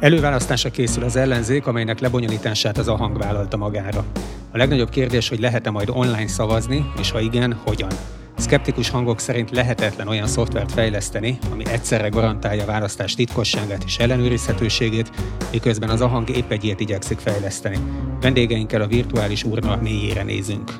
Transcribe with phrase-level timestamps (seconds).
[0.00, 4.04] Előválasztása készül az ellenzék, amelynek lebonyolítását az AHANG vállalta magára.
[4.52, 7.90] A legnagyobb kérdés, hogy lehet-e majd online szavazni, és ha igen, hogyan.
[8.36, 15.10] Szkeptikus hangok szerint lehetetlen olyan szoftvert fejleszteni, ami egyszerre garantálja a választás titkosságát és ellenőrizhetőségét,
[15.52, 17.78] miközben az AHANG épp egy ilyet igyekszik fejleszteni.
[18.20, 20.76] Vendégeinkkel a virtuális urna mélyére nézünk.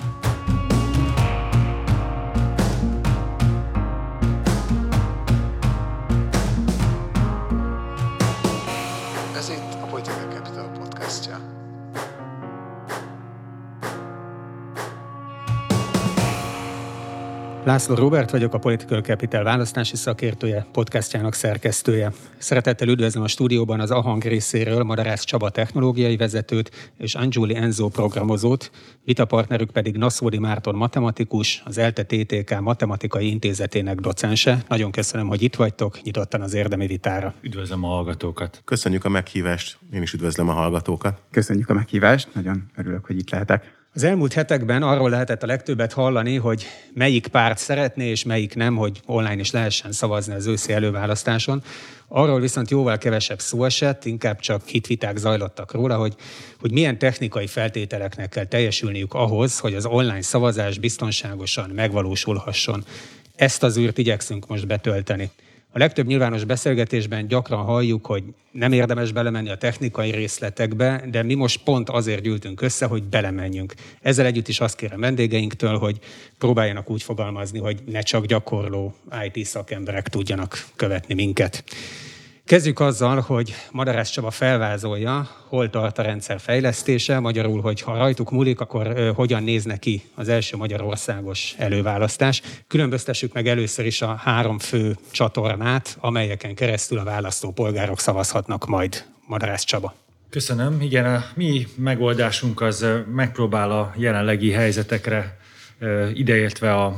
[17.79, 22.13] László Robert vagyok, a Political Capital választási szakértője, podcastjának szerkesztője.
[22.39, 28.71] Szeretettel üdvözlöm a stúdióban az Ahang részéről Madarász Csaba technológiai vezetőt és Anjuli Enzo programozót,
[29.05, 34.64] vitapartnerük pedig Naszódi Márton matematikus, az ELTE TTK Matematikai Intézetének docense.
[34.69, 37.34] Nagyon köszönöm, hogy itt vagytok, nyitottan az érdemi vitára.
[37.41, 38.61] Üdvözlöm a hallgatókat.
[38.64, 41.20] Köszönjük a meghívást, én is üdvözlöm a hallgatókat.
[41.31, 43.77] Köszönjük a meghívást, nagyon örülök, hogy itt lehetek.
[43.98, 48.77] Az elmúlt hetekben arról lehetett a legtöbbet hallani, hogy melyik párt szeretné és melyik nem,
[48.77, 51.62] hogy online is lehessen szavazni az őszi előválasztáson.
[52.08, 56.14] Arról viszont jóval kevesebb szó esett, inkább csak hitviták zajlottak róla, hogy,
[56.60, 62.84] hogy milyen technikai feltételeknek kell teljesülniük ahhoz, hogy az online szavazás biztonságosan megvalósulhasson.
[63.36, 65.30] Ezt az űrt igyekszünk most betölteni.
[65.78, 71.34] A legtöbb nyilvános beszélgetésben gyakran halljuk, hogy nem érdemes belemenni a technikai részletekbe, de mi
[71.34, 73.74] most pont azért gyűltünk össze, hogy belemenjünk.
[74.00, 75.98] Ezzel együtt is azt kérem vendégeinktől, hogy
[76.38, 78.94] próbáljanak úgy fogalmazni, hogy ne csak gyakorló
[79.32, 81.64] IT szakemberek tudjanak követni minket.
[82.48, 88.30] Kezdjük azzal, hogy Madarász Csaba felvázolja, hol tart a rendszer fejlesztése, magyarul, hogy ha rajtuk
[88.30, 92.42] múlik, akkor hogyan néz neki az első magyarországos előválasztás.
[92.66, 99.05] Különböztessük meg először is a három fő csatornát, amelyeken keresztül a választópolgárok szavazhatnak majd.
[99.27, 99.94] Madarász Csaba.
[100.30, 100.80] Köszönöm.
[100.80, 105.38] Igen, a mi megoldásunk az megpróbál a jelenlegi helyzetekre,
[106.14, 106.96] ideértve a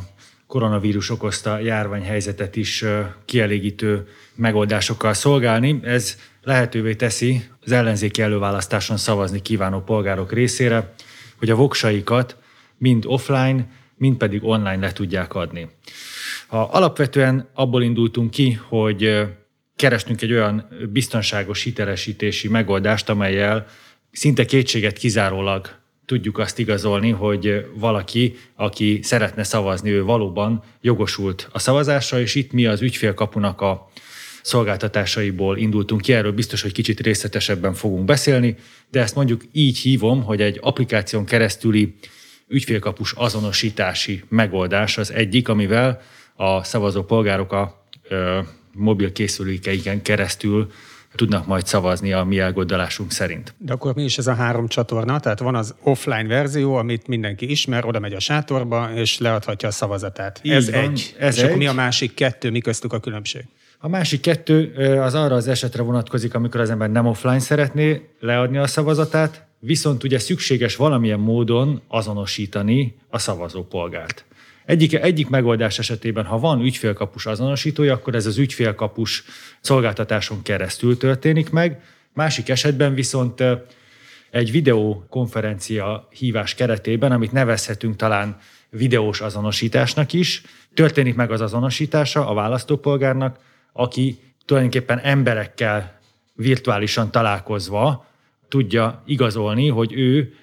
[0.50, 2.84] koronavírus okozta járványhelyzetet is
[3.24, 5.80] kielégítő megoldásokkal szolgálni.
[5.82, 10.94] Ez lehetővé teszi az ellenzéki előválasztáson szavazni kívánó polgárok részére,
[11.38, 12.36] hogy a voksaikat
[12.78, 15.68] mind offline, mind pedig online le tudják adni.
[16.46, 19.26] Ha alapvetően abból indultunk ki, hogy
[19.76, 23.66] kerestünk egy olyan biztonságos hitelesítési megoldást, amelyel
[24.12, 25.79] szinte kétséget kizárólag
[26.10, 32.52] tudjuk azt igazolni, hogy valaki, aki szeretne szavazni, ő valóban jogosult a szavazásra, és itt
[32.52, 33.90] mi az ügyfélkapunak a
[34.42, 38.56] szolgáltatásaiból indultunk ki, erről biztos, hogy kicsit részletesebben fogunk beszélni,
[38.90, 41.94] de ezt mondjuk így hívom, hogy egy applikáción keresztüli
[42.48, 46.00] ügyfélkapus azonosítási megoldás az egyik, amivel
[46.34, 48.38] a szavazó polgárok a ö,
[48.74, 50.70] mobil készülékeiken keresztül
[51.14, 53.54] tudnak majd szavazni a mi elgondolásunk szerint.
[53.58, 55.20] De akkor mi is ez a három csatorna?
[55.20, 59.72] Tehát van az offline verzió, amit mindenki ismer, oda megy a sátorba, és leadhatja a
[59.72, 60.40] szavazatát.
[60.42, 61.14] Így ez van, egy.
[61.18, 61.46] Ez és egy.
[61.46, 63.44] akkor mi a másik kettő, mi köztük a különbség?
[63.78, 64.72] A másik kettő
[65.02, 70.04] az arra az esetre vonatkozik, amikor az ember nem offline szeretné leadni a szavazatát, viszont
[70.04, 74.24] ugye szükséges valamilyen módon azonosítani a szavazópolgárt.
[74.70, 79.24] Egyik, egyik megoldás esetében, ha van ügyfélkapus azonosítója, akkor ez az ügyfélkapus
[79.60, 81.82] szolgáltatáson keresztül történik meg.
[82.12, 83.42] Másik esetben viszont
[84.30, 88.38] egy videokonferencia hívás keretében, amit nevezhetünk talán
[88.68, 90.42] videós azonosításnak is,
[90.74, 93.38] történik meg az azonosítása a választópolgárnak,
[93.72, 96.00] aki tulajdonképpen emberekkel
[96.34, 98.06] virtuálisan találkozva
[98.48, 100.34] tudja igazolni, hogy ő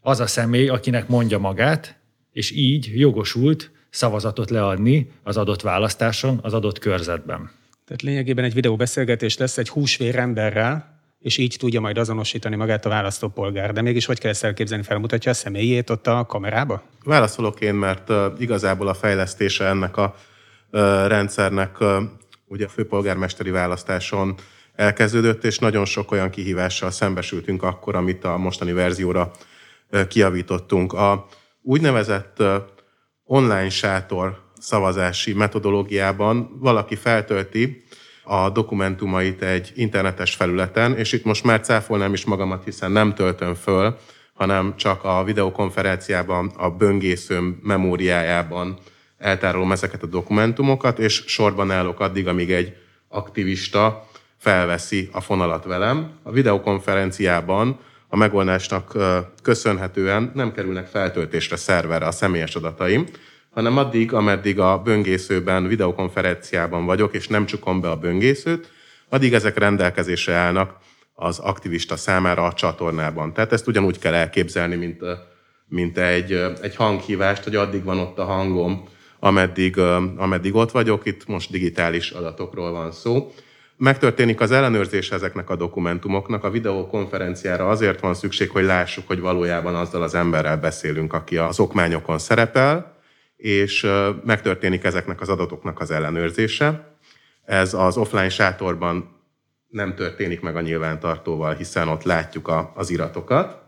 [0.00, 1.97] az a személy, akinek mondja magát,
[2.38, 7.50] és így jogosult szavazatot leadni az adott választáson, az adott körzetben.
[7.84, 12.88] Tehát lényegében egy videóbeszélgetés lesz egy húsvér emberrel, és így tudja majd azonosítani magát a
[12.88, 13.72] választópolgár.
[13.72, 14.84] De mégis hogy kell ezt elképzelni?
[14.84, 16.82] Felmutatja a személyét ott a kamerába?
[17.04, 20.14] Válaszolok én, mert igazából a fejlesztése ennek a
[21.06, 21.76] rendszernek
[22.46, 24.34] ugye a főpolgármesteri választáson
[24.74, 29.30] elkezdődött, és nagyon sok olyan kihívással szembesültünk akkor, amit a mostani verzióra
[30.08, 30.92] kiavítottunk.
[30.92, 31.26] A
[31.68, 32.42] úgynevezett
[33.24, 37.84] online sátor szavazási metodológiában valaki feltölti
[38.22, 43.54] a dokumentumait egy internetes felületen, és itt most már cáfolnám is magamat, hiszen nem töltöm
[43.54, 43.98] föl,
[44.34, 48.78] hanem csak a videokonferenciában, a böngészőm memóriájában
[49.18, 52.76] eltárolom ezeket a dokumentumokat, és sorban állok addig, amíg egy
[53.08, 56.10] aktivista felveszi a fonalat velem.
[56.22, 58.96] A videokonferenciában a megoldásnak
[59.42, 63.06] köszönhetően nem kerülnek feltöltésre szerverre a személyes adataim,
[63.50, 68.70] hanem addig, ameddig a böngészőben, videokonferenciában vagyok, és nem csukom be a böngészőt,
[69.08, 70.76] addig ezek rendelkezésre állnak
[71.14, 73.32] az aktivista számára a csatornában.
[73.32, 75.00] Tehát ezt ugyanúgy kell elképzelni, mint,
[75.68, 76.32] mint egy,
[76.62, 78.88] egy hanghívást, hogy addig van ott a hangom,
[79.20, 79.78] ameddig,
[80.16, 83.32] ameddig ott vagyok, itt most digitális adatokról van szó.
[83.80, 86.44] Megtörténik az ellenőrzés ezeknek a dokumentumoknak.
[86.44, 91.60] A videokonferenciára azért van szükség, hogy lássuk, hogy valójában azzal az emberrel beszélünk, aki az
[91.60, 92.96] okmányokon szerepel,
[93.36, 93.86] és
[94.24, 96.98] megtörténik ezeknek az adatoknak az ellenőrzése.
[97.44, 99.16] Ez az offline sátorban
[99.68, 103.62] nem történik meg a nyilvántartóval, hiszen ott látjuk a, az iratokat.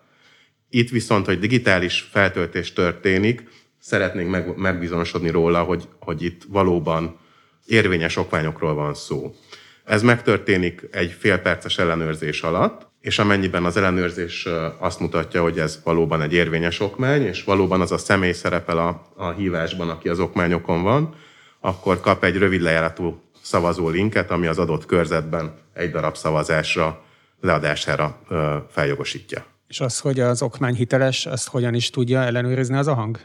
[0.71, 3.49] Itt viszont, hogy digitális feltöltés történik,
[3.79, 7.19] szeretnénk meg, megbizonyosodni róla, hogy, hogy itt valóban
[7.67, 9.35] érvényes okmányokról van szó.
[9.91, 14.49] Ez megtörténik egy félperces ellenőrzés alatt, és amennyiben az ellenőrzés
[14.79, 19.03] azt mutatja, hogy ez valóban egy érvényes okmány, és valóban az a személy szerepel a,
[19.17, 21.15] a hívásban, aki az okmányokon van,
[21.61, 27.03] akkor kap egy rövid lejáratú szavazó linket, ami az adott körzetben egy darab szavazásra,
[27.41, 28.21] leadására
[28.69, 29.45] feljogosítja.
[29.69, 33.19] És az, hogy az okmány hiteles, azt hogyan is tudja ellenőrizni az a hang?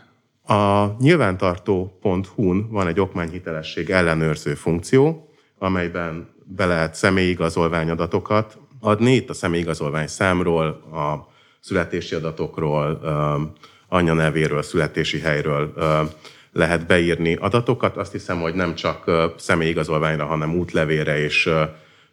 [0.48, 10.08] A nyilvántartó.hu-n van egy okmányhitelesség ellenőrző funkció, amelyben be lehet személyigazolványadatokat adni, itt a személyigazolvány
[10.08, 13.02] számról, a születési adatokról,
[13.88, 15.74] anya nevéről, születési helyről
[16.52, 17.98] lehet beírni adatokat.
[17.98, 21.50] Azt hiszem, hogy nem csak személyigazolványra, hanem útlevére és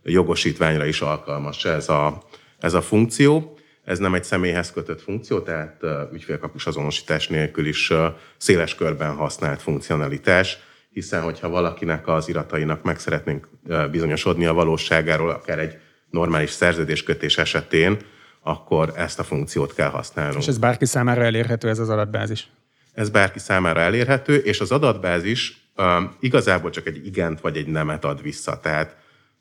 [0.03, 2.23] jogosítványra is alkalmas ez a,
[2.59, 3.57] ez a funkció.
[3.85, 5.83] Ez nem egy személyhez kötött funkció, tehát
[6.13, 7.93] ügyfélkapus azonosítás nélkül is
[8.37, 10.59] széles körben használt funkcionalitás,
[10.93, 13.49] hiszen hogyha valakinek az iratainak meg szeretnénk
[13.91, 15.79] bizonyosodni a valóságáról, akár egy
[16.11, 17.97] normális szerződéskötés esetén,
[18.43, 20.41] akkor ezt a funkciót kell használnunk.
[20.43, 22.49] És ez bárki számára elérhető ez az adatbázis?
[22.95, 28.05] Ez bárki számára elérhető, és az adatbázis um, igazából csak egy igent vagy egy nemet
[28.05, 28.61] ad vissza.
[28.61, 28.97] Tehát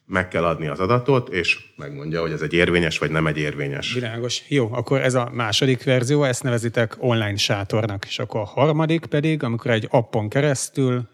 [0.05, 3.93] meg kell adni az adatot, és megmondja, hogy ez egy érvényes vagy nem egy érvényes.
[3.93, 4.41] Világos.
[4.47, 9.43] Jó, akkor ez a második verzió, ezt nevezitek online sátornak, és akkor a harmadik pedig,
[9.43, 11.09] amikor egy appon keresztül,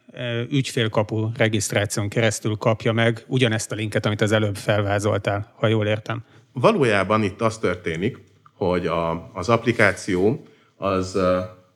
[0.50, 6.24] ügyfélkapu regisztráción keresztül kapja meg ugyanezt a linket, amit az előbb felvázoltál, ha jól értem.
[6.54, 8.18] Valójában itt az történik,
[8.54, 11.18] hogy a, az applikáció az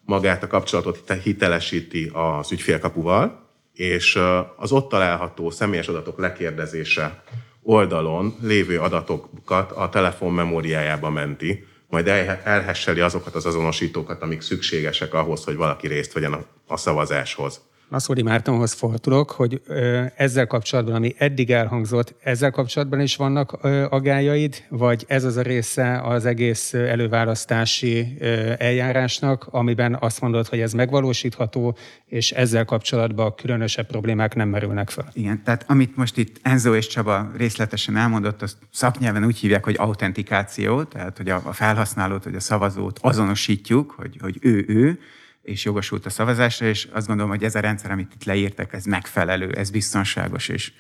[0.06, 4.20] magát a kapcsolatot hitelesíti az ügyfélkapuval, és
[4.58, 7.24] az ott található személyes adatok lekérdezése
[7.64, 12.08] oldalon lévő adatokat a telefon memóriájába menti, majd
[12.44, 17.62] elhesseli azokat az azonosítókat, amik szükségesek ahhoz, hogy valaki részt vegyen a szavazáshoz.
[17.92, 19.62] Maszódi Mártonhoz fordulok, hogy
[20.16, 23.52] ezzel kapcsolatban, ami eddig elhangzott, ezzel kapcsolatban is vannak
[23.90, 28.18] agályaid, vagy ez az a része az egész előválasztási
[28.58, 35.10] eljárásnak, amiben azt mondod, hogy ez megvalósítható, és ezzel kapcsolatban különösebb problémák nem merülnek fel.
[35.14, 39.76] Igen, tehát amit most itt Enzo és Csaba részletesen elmondott, azt szaknyelven úgy hívják, hogy
[39.78, 45.00] autentikáció, tehát hogy a felhasználót, vagy a szavazót azonosítjuk, hogy, hogy ő ő,
[45.44, 48.86] és jogosult a szavazásra, és azt gondolom, hogy ez a rendszer, amit itt leírtak, ez
[48.86, 50.72] megfelelő, ez biztonságos és,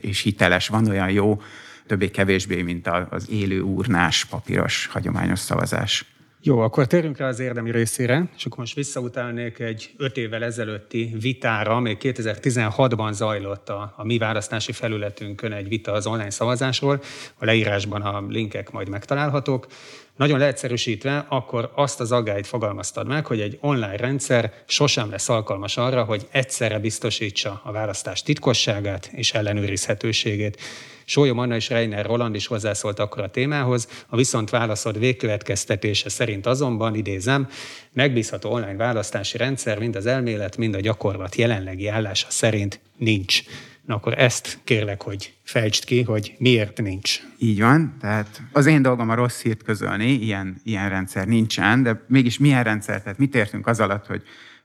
[0.00, 0.68] és hiteles.
[0.68, 1.40] Van olyan jó,
[1.86, 6.04] többé-kevésbé, mint az élő urnás, papíros, hagyományos szavazás.
[6.46, 11.14] Jó, akkor térjünk rá az érdemi részére, és akkor most visszautalnék egy öt évvel ezelőtti
[11.20, 17.00] vitára, még 2016-ban zajlott a, a mi választási felületünkön egy vita az online szavazásról.
[17.38, 19.66] A leírásban a linkek majd megtalálhatók.
[20.16, 25.76] Nagyon leegyszerűsítve, akkor azt az aggályt fogalmaztad meg, hogy egy online rendszer sosem lesz alkalmas
[25.76, 30.60] arra, hogy egyszerre biztosítsa a választás titkosságát és ellenőrizhetőségét.
[31.04, 33.88] Sólyom Anna és Reiner Roland is hozzászólt akkor a témához.
[34.08, 37.48] A viszont válaszod végkövetkeztetése szerint azonban, idézem,
[37.92, 43.42] megbízható online választási rendszer mind az elmélet, mind a gyakorlat jelenlegi állása szerint nincs.
[43.86, 47.20] Na akkor ezt kérlek, hogy fejtsd ki, hogy miért nincs.
[47.38, 52.04] Így van, tehát az én dolgom a rossz hírt közölni, ilyen, ilyen rendszer nincsen, de
[52.08, 54.22] mégis milyen rendszer, tehát mit értünk az alatt, hogy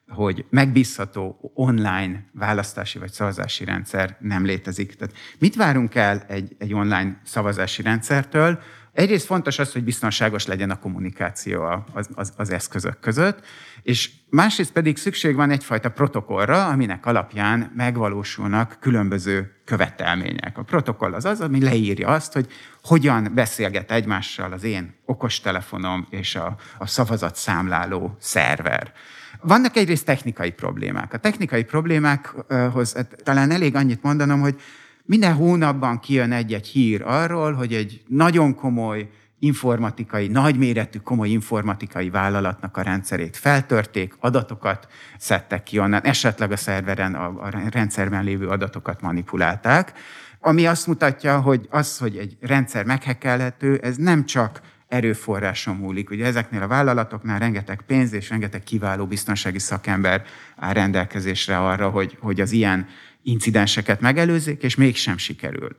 [0.09, 4.95] hogy megbízható online választási vagy szavazási rendszer nem létezik.
[4.95, 8.59] Tehát mit várunk el egy, egy online szavazási rendszertől?
[8.99, 11.63] Egyrészt fontos az, hogy biztonságos legyen a kommunikáció
[11.93, 13.45] az, az, az eszközök között,
[13.81, 20.57] és másrészt pedig szükség van egyfajta protokollra, aminek alapján megvalósulnak különböző követelmények.
[20.57, 22.47] A protokoll az az, ami leírja azt, hogy
[22.83, 28.93] hogyan beszélget egymással az én okostelefonom és a, a szavazatszámláló szerver.
[29.41, 31.13] Vannak egyrészt technikai problémák.
[31.13, 34.61] A technikai problémákhoz hát talán elég annyit mondanom, hogy
[35.09, 42.77] minden hónapban kijön egy-egy hír arról, hogy egy nagyon komoly informatikai, nagyméretű, komoly informatikai vállalatnak
[42.77, 44.87] a rendszerét feltörték, adatokat
[45.17, 49.93] szedtek ki onnan, esetleg a szerveren, a, a rendszerben lévő adatokat manipulálták.
[50.39, 56.09] ami azt mutatja, hogy az, hogy egy rendszer meghekkelhető, ez nem csak erőforráson múlik.
[56.09, 60.23] Ugye ezeknél a vállalatoknál rengeteg pénz és rengeteg kiváló biztonsági szakember
[60.55, 62.87] áll rendelkezésre arra, hogy, hogy az ilyen
[63.23, 65.77] incidenseket megelőzzék, és mégsem sikerül.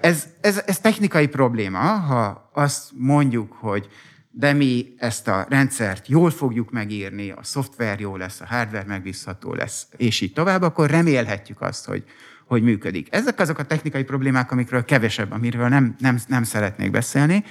[0.00, 3.88] Ez, ez, ez technikai probléma, ha azt mondjuk, hogy
[4.38, 9.54] de mi ezt a rendszert jól fogjuk megírni, a szoftver jó lesz, a hardware megbízható
[9.54, 12.04] lesz, és így tovább, akkor remélhetjük azt, hogy,
[12.46, 13.08] hogy működik.
[13.10, 17.44] Ezek azok a technikai problémák, amikről kevesebb, amiről nem, nem, nem szeretnék beszélni.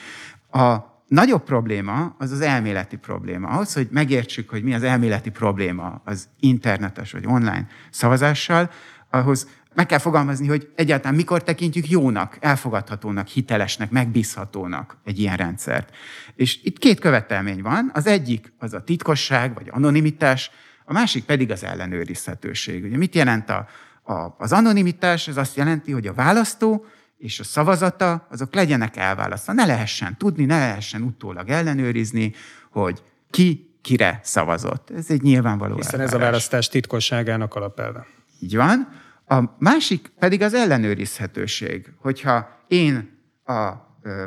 [0.51, 0.75] A
[1.08, 3.48] nagyobb probléma az az elméleti probléma.
[3.48, 8.72] Ahhoz, hogy megértsük, hogy mi az elméleti probléma az internetes vagy online szavazással,
[9.15, 15.95] ahhoz meg kell fogalmazni, hogy egyáltalán mikor tekintjük jónak, elfogadhatónak, hitelesnek, megbízhatónak egy ilyen rendszert.
[16.36, 17.91] És itt két követelmény van.
[17.93, 20.51] Az egyik az a titkosság vagy anonimitás,
[20.86, 22.84] a másik pedig az ellenőrizhetőség.
[22.84, 23.67] Ugye mit jelent a,
[24.03, 25.27] a, az anonimitás?
[25.27, 26.86] Ez azt jelenti, hogy a választó
[27.17, 29.53] és a szavazata azok legyenek elválasztva.
[29.53, 32.34] Ne lehessen tudni, ne lehessen utólag ellenőrizni,
[32.72, 34.89] hogy ki kire szavazott.
[34.89, 36.13] Ez egy nyilvánvaló Hiszen elvárás.
[36.13, 38.05] ez a választás titkosságának alapelve.
[38.39, 39.03] Így van.
[39.27, 41.94] A másik pedig az ellenőrizhetőség.
[41.98, 43.72] Hogyha én a,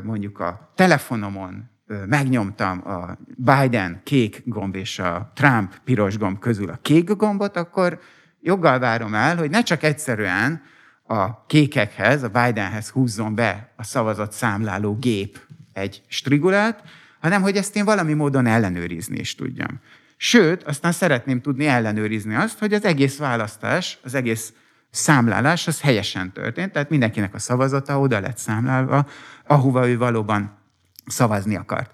[0.03, 1.71] mondjuk a telefonomon
[2.07, 8.01] megnyomtam a Biden kék gomb és a Trump piros gomb közül a kék gombot, akkor
[8.41, 10.63] joggal várom el, hogy ne csak egyszerűen
[11.07, 15.41] a kékekhez, a Bidenhez húzzon be a szavazat számláló gép
[15.73, 16.83] egy strigulát,
[17.21, 19.81] hanem hogy ezt én valami módon ellenőrizni is tudjam.
[20.17, 24.53] Sőt, aztán szeretném tudni ellenőrizni azt, hogy az egész választás, az egész
[24.91, 29.07] számlálás az helyesen történt, tehát mindenkinek a szavazata oda lett számlálva,
[29.47, 30.59] ahova ő valóban
[31.07, 31.91] szavazni akart.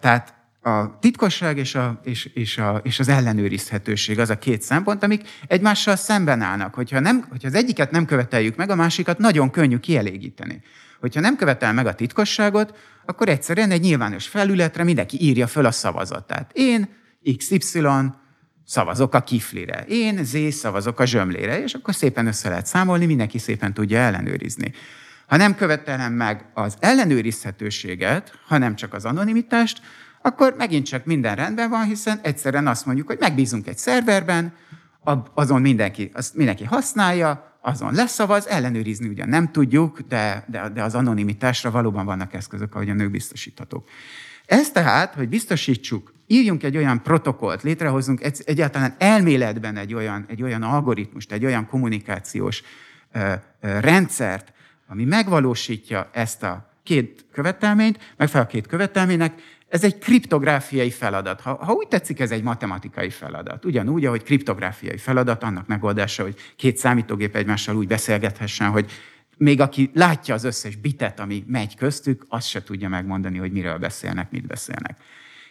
[0.00, 5.02] Tehát a titkosság és, a, és, és, a, és az ellenőrizhetőség az a két szempont,
[5.02, 6.74] amik egymással szemben állnak.
[6.74, 10.62] Hogyha, nem, hogyha az egyiket nem követeljük meg, a másikat nagyon könnyű kielégíteni.
[11.00, 12.76] Hogyha nem követel meg a titkosságot,
[13.06, 16.50] akkor egyszerűen egy nyilvános felületre mindenki írja föl a szavazatát.
[16.54, 16.88] Én
[17.36, 17.80] XY
[18.68, 23.38] szavazok a kiflire, én Z szavazok a zsömlére, és akkor szépen össze lehet számolni, mindenki
[23.38, 24.72] szépen tudja ellenőrizni.
[25.26, 29.80] Ha nem követelem meg az ellenőrizhetőséget, hanem csak az anonimitást,
[30.22, 34.52] akkor megint csak minden rendben van, hiszen egyszerűen azt mondjuk, hogy megbízunk egy szerverben,
[35.34, 40.94] azon mindenki, azt mindenki használja, azon leszavaz, ellenőrizni ugyan nem tudjuk, de, de, de az
[40.94, 43.88] anonimitásra valóban vannak eszközök, ahogy a nők biztosíthatók.
[44.48, 50.42] Ez tehát, hogy biztosítsuk, írjunk egy olyan protokollt, létrehozunk egy, egyáltalán elméletben egy olyan, egy
[50.42, 52.62] olyan algoritmust, egy olyan kommunikációs
[53.12, 54.52] ö, ö, rendszert,
[54.86, 61.40] ami megvalósítja ezt a két követelményt, megfelel a két követelménynek, ez egy kriptográfiai feladat.
[61.40, 63.64] Ha, ha úgy tetszik, ez egy matematikai feladat.
[63.64, 68.90] Ugyanúgy, ahogy kriptográfiai feladat, annak megoldása, hogy két számítógép egymással úgy beszélgethessen, hogy
[69.38, 73.78] még aki látja az összes bitet, ami megy köztük, azt se tudja megmondani, hogy miről
[73.78, 74.98] beszélnek, mit beszélnek.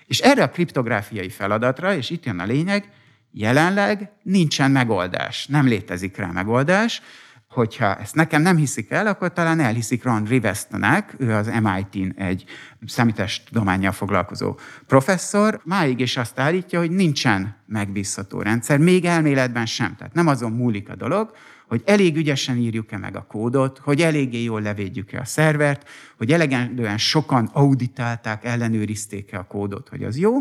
[0.06, 2.90] És erre a kriptográfiai feladatra, és itt jön a lényeg,
[3.32, 7.02] jelenleg nincsen megoldás, nem létezik rá megoldás,
[7.50, 12.44] hogyha ezt nekem nem hiszik el, akkor talán elhiszik Ron Rivestonnek, ő az MIT-n egy
[12.86, 19.96] számítástudományjal foglalkozó professzor, máig is azt állítja, hogy nincsen megbízható rendszer, még elméletben sem.
[19.96, 21.32] Tehát nem azon múlik a dolog,
[21.68, 26.98] hogy elég ügyesen írjuk-e meg a kódot, hogy eléggé jól levédjük-e a szervert, hogy elegendően
[26.98, 30.34] sokan auditálták, ellenőrizték-e a kódot, hogy az jó,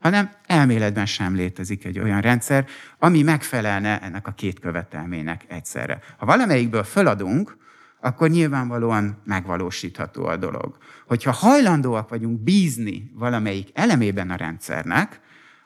[0.00, 2.66] hanem elméletben sem létezik egy olyan rendszer,
[2.98, 6.00] ami megfelelne ennek a két követelménynek egyszerre.
[6.18, 7.56] Ha valamelyikből feladunk,
[8.00, 10.76] akkor nyilvánvalóan megvalósítható a dolog.
[11.06, 15.20] Hogyha hajlandóak vagyunk bízni valamelyik elemében a rendszernek,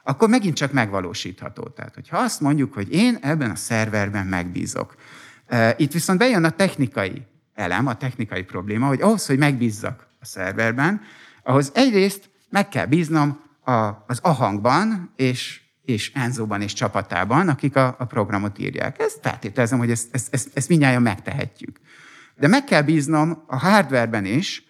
[0.08, 1.62] akkor megint csak megvalósítható.
[1.62, 4.94] Tehát, hogyha azt mondjuk, hogy én ebben a szerverben megbízok.
[5.46, 7.22] E, itt viszont bejön a technikai
[7.54, 11.00] elem, a technikai probléma, hogy ahhoz, hogy megbízzak a szerverben,
[11.42, 13.72] ahhoz egyrészt meg kell bíznom a,
[14.06, 18.98] az ahangban, és, és Enzóban és csapatában, akik a, a programot írják.
[18.98, 21.80] Ezt feltételezem, hogy ezt, ezt, ezt, ezt mindjárt megtehetjük.
[22.36, 24.67] De meg kell bíznom a hardwareben is,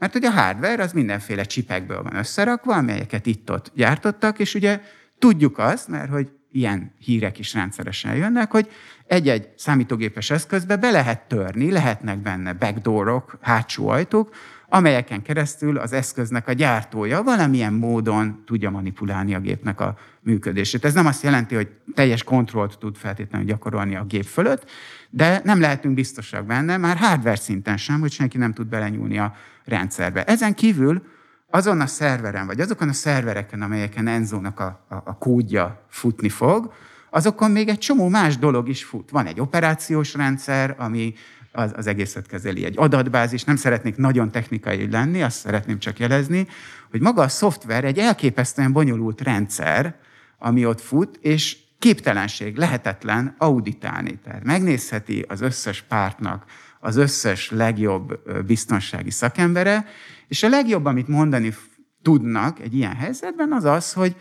[0.00, 4.80] mert ugye a hardware az mindenféle csipekből van összerakva, amelyeket itt-ott gyártottak, és ugye
[5.18, 8.70] tudjuk azt, mert hogy ilyen hírek is rendszeresen jönnek, hogy
[9.06, 14.34] egy-egy számítógépes eszközbe be lehet törni, lehetnek benne backdoorok, hátsó ajtók,
[14.70, 20.84] amelyeken keresztül az eszköznek a gyártója valamilyen módon tudja manipulálni a gépnek a működését.
[20.84, 24.70] Ez nem azt jelenti, hogy teljes kontrollt tud feltétlenül gyakorolni a gép fölött,
[25.10, 29.34] de nem lehetünk biztosak benne, már hardware szinten sem, hogy senki nem tud belenyúlni a
[29.64, 30.24] rendszerbe.
[30.24, 31.02] Ezen kívül
[31.50, 36.72] azon a szerveren, vagy azokon a szervereken, amelyeken Enzo-nak a, a, a kódja futni fog,
[37.10, 39.10] azokon még egy csomó más dolog is fut.
[39.10, 41.14] Van egy operációs rendszer, ami
[41.52, 42.64] az, az egészet kezeli.
[42.64, 46.48] Egy adatbázis, nem szeretnék nagyon technikai lenni, azt szeretném csak jelezni,
[46.90, 49.94] hogy maga a szoftver egy elképesztően bonyolult rendszer,
[50.38, 54.18] ami ott fut, és képtelenség, lehetetlen auditálni.
[54.24, 56.44] Tehát megnézheti az összes pártnak
[56.80, 59.86] az összes legjobb biztonsági szakembere,
[60.28, 61.54] és a legjobb, amit mondani
[62.02, 64.16] tudnak egy ilyen helyzetben, az az, hogy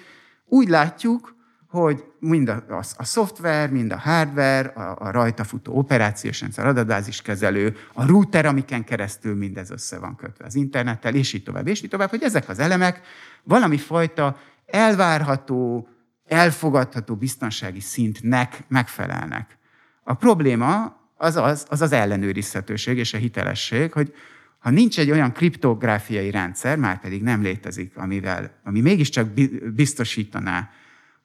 [0.46, 1.36] úgy látjuk,
[1.70, 7.22] hogy mind a, a, a szoftver, mind a hardware, a, a rajta futó operációs rendszer,
[7.24, 11.84] kezelő, a router, amiken keresztül mindez össze van kötve az internettel, és így tovább, és
[11.84, 13.02] így tovább, hogy ezek az elemek
[13.44, 15.88] valami fajta elvárható,
[16.26, 19.58] elfogadható biztonsági szintnek megfelelnek.
[20.04, 24.14] A probléma az az, az, az ellenőrizhetőség és a hitelesség, hogy
[24.60, 29.30] ha nincs egy olyan kriptográfiai rendszer, már pedig nem létezik, amivel, ami mégiscsak
[29.74, 30.70] biztosítaná,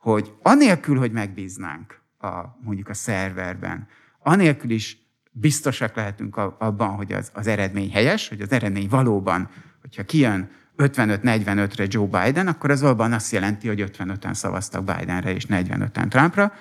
[0.05, 2.29] hogy anélkül, hogy megbíznánk a,
[2.61, 3.87] mondjuk a szerverben,
[4.23, 4.99] anélkül is
[5.31, 9.49] biztosak lehetünk abban, hogy az, az eredmény helyes, hogy az eredmény valóban,
[9.81, 15.47] hogyha kijön 55-45-re Joe Biden, akkor az valóban azt jelenti, hogy 55-en szavaztak Bidenre és
[15.49, 16.53] 45-en Trumpra.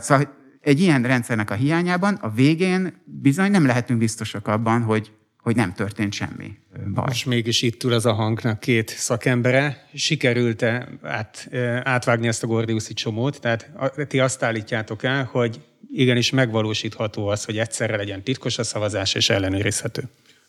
[0.00, 5.56] Szóval egy ilyen rendszernek a hiányában a végén bizony nem lehetünk biztosak abban, hogy, hogy
[5.56, 6.58] nem történt semmi
[6.94, 7.04] baj.
[7.06, 9.88] Most mégis itt ül az a hangnak két szakembere.
[9.94, 11.48] Sikerült-e át,
[11.82, 13.40] átvágni ezt a Gordiuszi csomót?
[13.40, 13.70] Tehát
[14.08, 15.60] ti azt állítjátok el, hogy
[15.92, 20.02] igenis megvalósítható az, hogy egyszerre legyen titkos a szavazás és ellenőrizhető.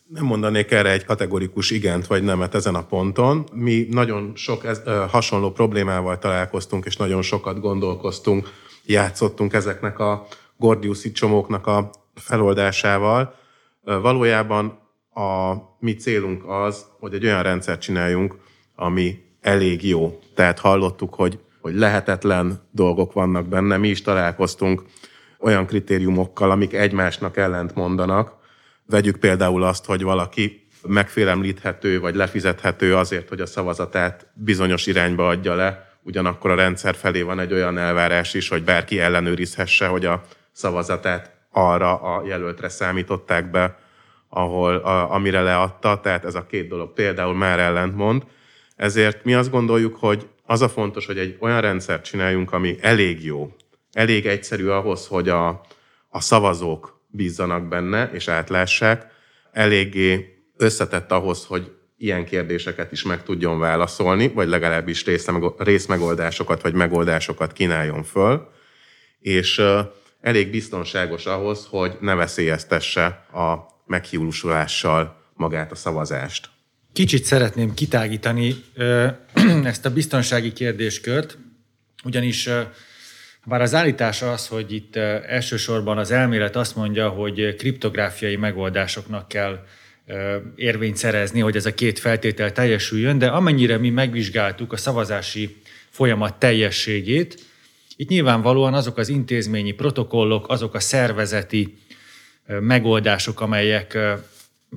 [0.08, 3.48] Nem mondanék erre egy kategorikus igent vagy nemet ezen a ponton.
[3.54, 8.50] Mi nagyon sok ez, hasonló problémával találkoztunk, és nagyon sokat gondolkoztunk,
[8.86, 10.28] játszottunk ezeknek a
[10.58, 13.36] Gordiuszi csomóknak a feloldásával.
[13.82, 14.80] Valójában
[15.14, 18.36] a mi célunk az, hogy egy olyan rendszert csináljunk,
[18.76, 20.20] ami elég jó.
[20.36, 23.78] Tehát hallottuk, hogy, hogy lehetetlen dolgok vannak benne.
[23.78, 24.84] Mi is találkoztunk
[25.40, 28.38] olyan kritériumokkal, amik egymásnak ellent mondanak,
[28.90, 35.56] Vegyük például azt, hogy valaki megfélemlíthető vagy lefizethető azért, hogy a szavazatát bizonyos irányba adja
[35.56, 40.24] le, ugyanakkor a rendszer felé van egy olyan elvárás is, hogy bárki ellenőrizhesse, hogy a
[40.52, 41.32] szavazatát
[41.68, 43.78] arra a jelöltre számították be,
[44.30, 48.24] ahol, a, amire leadta, tehát ez a két dolog például már ellentmond.
[48.76, 53.26] Ezért mi azt gondoljuk, hogy az a fontos, hogy egy olyan rendszert csináljunk, ami elég
[53.26, 53.56] jó,
[53.92, 55.48] elég egyszerű ahhoz, hogy a,
[56.10, 59.08] a szavazók bízzanak benne, és átlássák,
[59.52, 65.06] eléggé összetett ahhoz, hogy ilyen kérdéseket is meg tudjon válaszolni, vagy legalábbis
[65.58, 68.50] részmegoldásokat vagy megoldásokat kínáljon föl,
[69.20, 69.62] és
[70.22, 76.50] elég biztonságos ahhoz, hogy ne veszélyeztesse a meghiúsulással magát a szavazást.
[76.94, 78.56] Kicsit szeretném kitágítani
[79.64, 81.38] ezt a biztonsági kérdéskört,
[82.04, 82.50] ugyanis
[83.46, 84.96] bár az állítás az, hogy itt
[85.28, 89.64] elsősorban az elmélet azt mondja, hogy kriptográfiai megoldásoknak kell
[90.56, 96.40] érvényt szerezni, hogy ez a két feltétel teljesüljön, de amennyire mi megvizsgáltuk a szavazási folyamat
[96.40, 97.49] teljességét,
[98.00, 101.78] itt nyilvánvalóan azok az intézményi protokollok, azok a szervezeti
[102.46, 103.98] megoldások, amelyek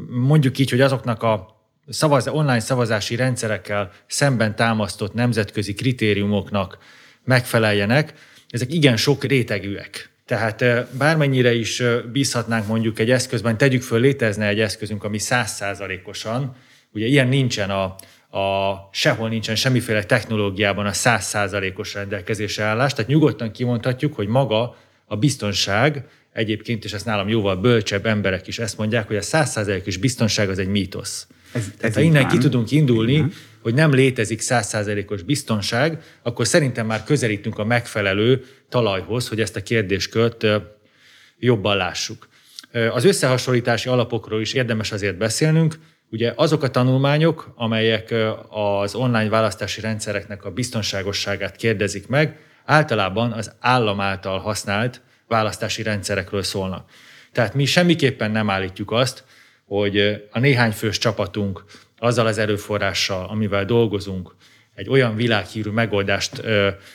[0.09, 6.79] mondjuk így, hogy azoknak a szavaz, online szavazási rendszerekkel szemben támasztott nemzetközi kritériumoknak
[7.25, 8.15] megfeleljenek,
[8.49, 10.11] ezek igen sok rétegűek.
[10.27, 10.65] Tehát
[10.97, 11.83] bármennyire is
[12.13, 16.57] bízhatnánk mondjuk egy eszközben, tegyük föl, létezne egy eszközünk, ami százszázalékosan,
[16.93, 17.95] ugye ilyen nincsen a,
[18.33, 25.16] a, sehol nincsen semmiféle technológiában a százszázalékos rendelkezésre állás, tehát nyugodtan kimondhatjuk, hogy maga a
[25.16, 30.49] biztonság, egyébként, és ezt nálam jóval bölcsebb emberek is ezt mondják, hogy a százszázalékos biztonság
[30.49, 31.27] az egy mítosz.
[31.53, 32.31] Ez, ez Tehát ha innen van.
[32.31, 33.33] ki tudunk indulni, uh-huh.
[33.62, 39.62] hogy nem létezik százszázalékos biztonság, akkor szerintem már közelítünk a megfelelő talajhoz, hogy ezt a
[39.62, 40.47] kérdéskört
[41.38, 42.29] jobban lássuk.
[42.92, 45.79] Az összehasonlítási alapokról is érdemes azért beszélnünk.
[46.12, 48.14] Ugye azok a tanulmányok, amelyek
[48.48, 56.42] az online választási rendszereknek a biztonságosságát kérdezik meg, általában az állam által használt választási rendszerekről
[56.42, 56.90] szólnak.
[57.33, 59.25] Tehát mi semmiképpen nem állítjuk azt,
[59.64, 59.98] hogy
[60.31, 61.64] a néhány fős csapatunk
[61.98, 64.35] azzal az erőforrással, amivel dolgozunk,
[64.75, 66.42] egy olyan világhírű megoldást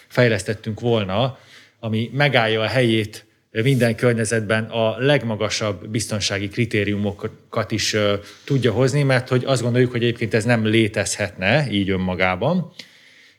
[0.08, 1.38] fejlesztettünk volna,
[1.80, 3.27] ami megállja a helyét
[3.64, 7.96] minden környezetben a legmagasabb biztonsági kritériumokat is
[8.44, 12.72] tudja hozni, mert hogy azt gondoljuk, hogy egyébként ez nem létezhetne így önmagában.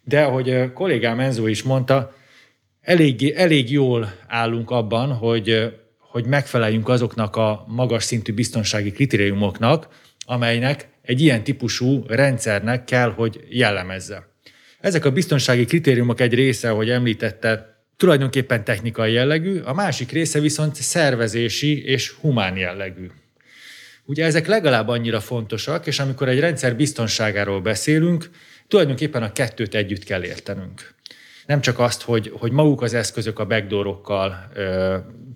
[0.04, 2.14] De ahogy kollégám Enzo is mondta,
[2.80, 5.72] elég, elég jól állunk abban, hogy
[6.10, 9.88] hogy megfeleljünk azoknak a magas szintű biztonsági kritériumoknak,
[10.26, 14.28] amelynek egy ilyen típusú rendszernek kell, hogy jellemezze.
[14.80, 20.74] Ezek a biztonsági kritériumok egy része, ahogy említette, tulajdonképpen technikai jellegű, a másik része viszont
[20.74, 23.06] szervezési és humán jellegű.
[24.04, 28.30] Ugye ezek legalább annyira fontosak, és amikor egy rendszer biztonságáról beszélünk,
[28.68, 30.94] tulajdonképpen a kettőt együtt kell értenünk.
[31.46, 34.52] Nem csak azt, hogy, hogy maguk az eszközök a backdoorokkal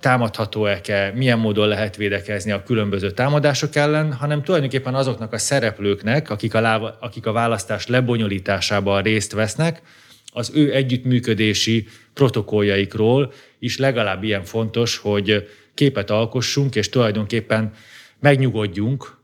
[0.00, 6.54] támadható-e, milyen módon lehet védekezni a különböző támadások ellen, hanem tulajdonképpen azoknak a szereplőknek, akik
[6.54, 9.82] a, akik a választás lebonyolításában részt vesznek,
[10.32, 17.72] az ő együttműködési protokolljaikról is legalább ilyen fontos, hogy képet alkossunk, és tulajdonképpen
[18.20, 19.20] megnyugodjunk,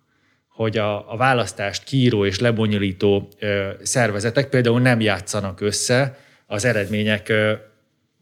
[0.48, 7.28] hogy a, a választást kiíró és lebonyolító ö, szervezetek például nem játszanak össze az eredmények
[7.28, 7.52] ö,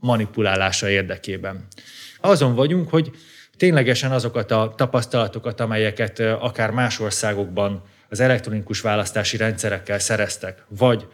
[0.01, 1.67] manipulálása érdekében.
[2.21, 3.11] Azon vagyunk, hogy
[3.57, 11.07] ténylegesen azokat a tapasztalatokat, amelyeket ö, akár más országokban az elektronikus választási rendszerekkel szereztek, vagy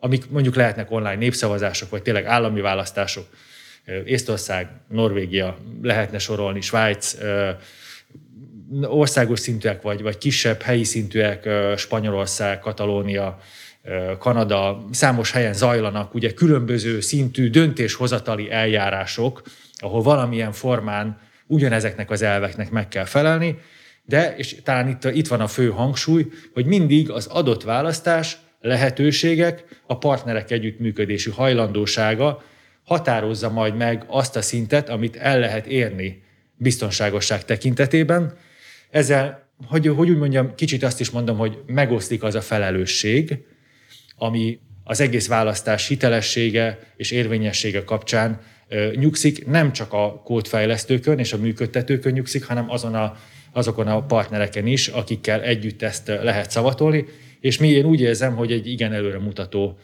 [0.00, 3.26] amik mondjuk lehetnek online népszavazások, vagy tényleg állami választások,
[4.04, 7.16] Észtország, Norvégia, lehetne sorolni, Svájc,
[8.82, 13.38] országos szintűek, vagy, vagy kisebb helyi szintűek, Spanyolország, Katalónia,
[14.18, 19.42] Kanada, számos helyen zajlanak ugye különböző szintű döntéshozatali eljárások,
[19.76, 23.58] ahol valamilyen formán ugyanezeknek az elveknek meg kell felelni,
[24.04, 29.64] de, és talán itt, itt van a fő hangsúly, hogy mindig az adott választás lehetőségek,
[29.86, 32.42] a partnerek együttműködési hajlandósága
[32.84, 36.22] határozza majd meg azt a szintet, amit el lehet érni
[36.56, 38.36] biztonságosság tekintetében.
[38.90, 43.38] Ezzel, hogy, hogy úgy mondjam, kicsit azt is mondom, hogy megosztik az a felelősség,
[44.16, 48.40] ami az egész választás hitelessége és érvényessége kapcsán
[48.94, 53.16] nyugszik, nem csak a kódfejlesztőkön és a működtetőkön nyugszik, hanem azon a,
[53.52, 57.04] azokon a partnereken is, akikkel együtt ezt lehet szavatolni,
[57.40, 59.78] és mi én úgy érzem, hogy egy igen előre mutató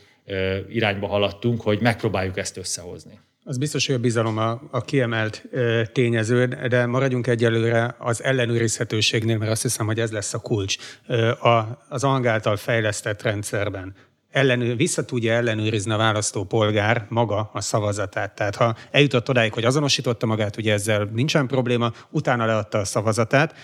[0.68, 3.18] irányba haladtunk, hogy megpróbáljuk ezt összehozni.
[3.44, 9.38] Az biztos, hogy a bizalom a, a kiemelt e, tényező, de maradjunk egyelőre az ellenőrizhetőségnél,
[9.38, 10.76] mert azt hiszem, hogy ez lesz a kulcs.
[11.06, 13.94] E, a, az angáltal fejlesztett rendszerben
[14.32, 18.34] ellenőr, vissza tudja ellenőrizni a választópolgár maga a szavazatát.
[18.34, 23.54] Tehát ha eljutott odáig, hogy azonosította magát, ugye ezzel nincsen probléma, utána leadta a szavazatát,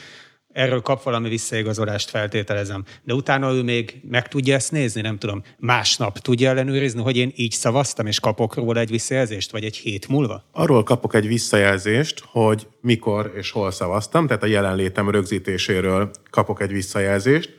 [0.52, 2.84] erről kap valami visszaigazolást, feltételezem.
[3.02, 7.32] De utána ő még meg tudja ezt nézni, nem tudom, másnap tudja ellenőrizni, hogy én
[7.36, 10.44] így szavaztam, és kapok róla egy visszajelzést, vagy egy hét múlva?
[10.52, 16.72] Arról kapok egy visszajelzést, hogy mikor és hol szavaztam, tehát a jelenlétem rögzítéséről kapok egy
[16.72, 17.56] visszajelzést,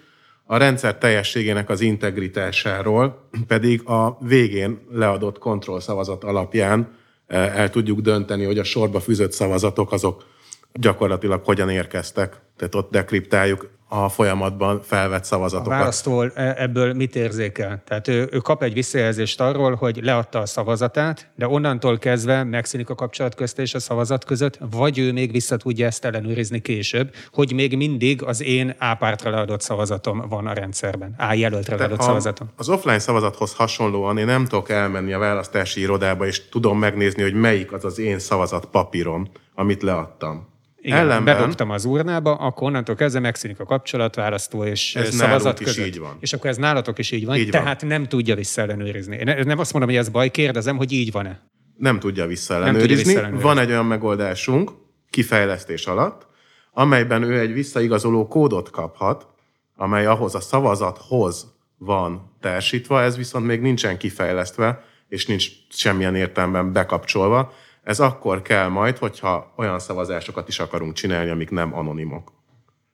[0.51, 6.97] a rendszer teljességének az integritásáról pedig a végén leadott kontrollszavazat alapján
[7.27, 10.25] eh, el tudjuk dönteni, hogy a sorba fűzött szavazatok azok
[10.73, 12.39] gyakorlatilag hogyan érkeztek.
[12.57, 15.73] Tehát ott dekriptáljuk a folyamatban felvett szavazatokat.
[15.73, 17.81] A választó e, ebből mit érzékel?
[17.85, 22.89] Tehát ő, ő kap egy visszajelzést arról, hogy leadta a szavazatát, de onnantól kezdve megszűnik
[22.89, 27.13] a kapcsolat közt és a szavazat között, vagy ő még vissza tudja ezt ellenőrizni később,
[27.31, 32.01] hogy még mindig az én A pártra leadott szavazatom van a rendszerben, A jelöltre leadott
[32.01, 32.49] szavazatom.
[32.55, 37.33] Az offline szavazathoz hasonlóan én nem tudok elmenni a választási irodába, és tudom megnézni, hogy
[37.33, 40.47] melyik az az én szavazat papírom, amit leadtam.
[40.81, 45.59] Igen, Ellenben, bedobtam az urnába, akkor onnantól kezdve megszűnik a kapcsolat, választó és ez szavazat
[45.59, 45.85] között.
[45.85, 46.17] Is így van.
[46.19, 47.89] És akkor ez nálatok is így van, így tehát van.
[47.89, 49.15] nem tudja visszaellenőrizni.
[49.15, 51.41] Én nem azt mondom, hogy ez baj, kérdezem, hogy így van-e.
[51.77, 52.87] Nem tudja visszaellenőrizni.
[52.87, 53.47] Nem tudja visszaellenőrizni.
[53.53, 54.71] Van egy olyan megoldásunk,
[55.09, 56.27] kifejlesztés alatt,
[56.71, 59.27] amelyben ő egy visszaigazoló kódot kaphat,
[59.75, 66.73] amely ahhoz a szavazathoz van társítva, ez viszont még nincsen kifejlesztve, és nincs semmilyen értelemben
[66.73, 67.53] bekapcsolva,
[67.89, 72.33] ez akkor kell majd, hogyha olyan szavazásokat is akarunk csinálni, amik nem anonimok.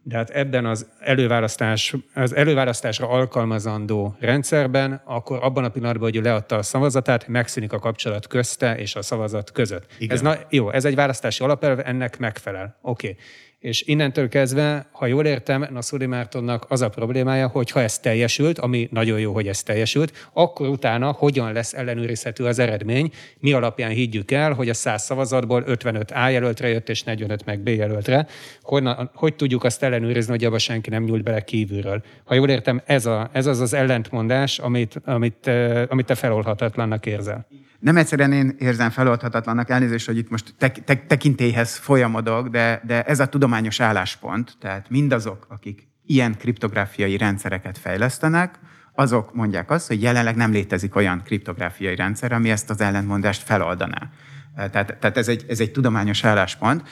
[0.04, 6.22] De hát ebben az, előválasztás, az előválasztásra alkalmazandó rendszerben, akkor abban a pillanatban, hogy ő
[6.22, 9.86] leadta a szavazatát, megszűnik a kapcsolat közte és a szavazat között.
[10.00, 10.16] Igen.
[10.16, 12.78] Ez na, jó, ez egy választási alapelv, ennek megfelel.
[12.82, 13.08] Oké.
[13.10, 13.24] Okay.
[13.65, 18.60] És innentől kezdve, ha jól értem, Naszuri Mártonnak az a problémája, hogy ha ez teljesült,
[18.60, 23.89] ami nagyon jó, hogy ez teljesült, akkor utána hogyan lesz ellenőrizhető az eredmény, mi alapján
[23.89, 28.28] higgyük el, hogy a 100 szavazatból 55 A jelöltre jött és 45 meg B jelöltre.
[28.62, 32.04] Honnan, hogy tudjuk azt ellenőrizni, hogy abba senki nem nyúlt bele kívülről?
[32.23, 35.47] Ha jól értem, ez, a, ez az az ellentmondás, amit, amit,
[35.89, 37.47] amit te felolhatatlannak érzel
[37.80, 43.04] nem egyszerűen én érzem feloldhatatlannak elnézést, hogy itt most tek, tek, tekintélyhez folyamodok, de, de
[43.04, 48.60] ez a tudományos álláspont, tehát mindazok, akik ilyen kriptográfiai rendszereket fejlesztenek,
[48.94, 54.10] azok mondják azt, hogy jelenleg nem létezik olyan kriptográfiai rendszer, ami ezt az ellentmondást feloldaná.
[54.56, 56.88] Tehát, tehát ez, egy, ez egy tudományos álláspont.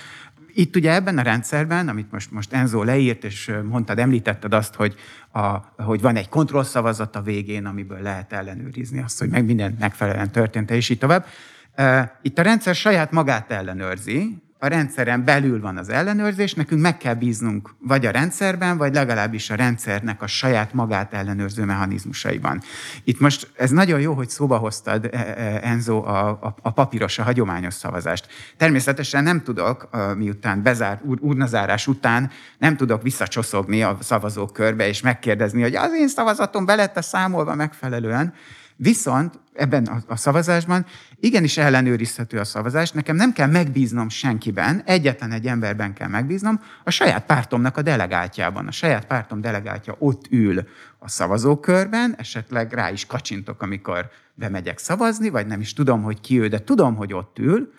[0.53, 4.95] Itt ugye ebben a rendszerben, amit most, most Enzo leírt, és mondtad, említetted azt, hogy,
[5.33, 10.31] a, hogy van egy kontrollszavazat a végén, amiből lehet ellenőrizni azt, hogy meg minden megfelelően
[10.31, 11.25] történt, és így tovább.
[12.21, 17.13] Itt a rendszer saját magát ellenőrzi, a rendszeren belül van az ellenőrzés, nekünk meg kell
[17.13, 22.61] bíznunk vagy a rendszerben, vagy legalábbis a rendszernek a saját magát ellenőrző mechanizmusaiban.
[23.03, 27.19] Itt most ez nagyon jó, hogy szóba hoztad, e, e, Enzo, a, a, a papíros,
[27.19, 28.27] a hagyományos szavazást.
[28.57, 35.75] Természetesen nem tudok, miután bezárt urnazárás után, nem tudok visszacsoszogni a szavazókörbe és megkérdezni, hogy
[35.75, 38.33] az én szavazatom be lett a számolva megfelelően,
[38.75, 40.85] Viszont ebben a, a szavazásban
[41.19, 46.89] igenis ellenőrizhető a szavazás, nekem nem kell megbíznom senkiben, egyetlen egy emberben kell megbíznom, a
[46.89, 48.67] saját pártomnak a delegáltjában.
[48.67, 50.67] A saját pártom delegáltja ott ül
[50.99, 56.39] a szavazókörben, esetleg rá is kacsintok, amikor bemegyek szavazni, vagy nem is tudom, hogy ki
[56.39, 57.73] ő, de tudom, hogy ott ül.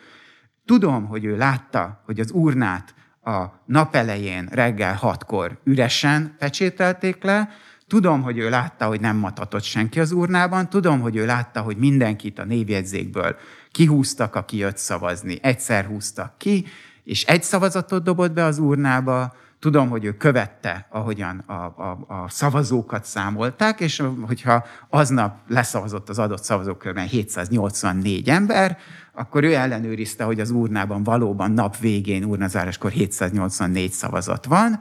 [0.65, 7.49] Tudom, hogy ő látta, hogy az urnát a nap elején reggel hatkor üresen pecsételték le,
[7.89, 11.77] Tudom, hogy ő látta, hogy nem matatott senki az urnában, tudom, hogy ő látta, hogy
[11.77, 13.37] mindenkit a névjegyzékből
[13.71, 15.39] kihúztak, aki jött szavazni.
[15.43, 16.67] Egyszer húztak ki,
[17.05, 22.29] és egy szavazatot dobott be az urnába, tudom, hogy ő követte, ahogyan a, a, a
[22.29, 28.79] szavazókat számolták, és hogyha aznap leszavazott az adott szavazókörben 784 ember,
[29.13, 34.81] akkor ő ellenőrizte, hogy az urnában valóban nap végén, urnazáráskor 784 szavazat van,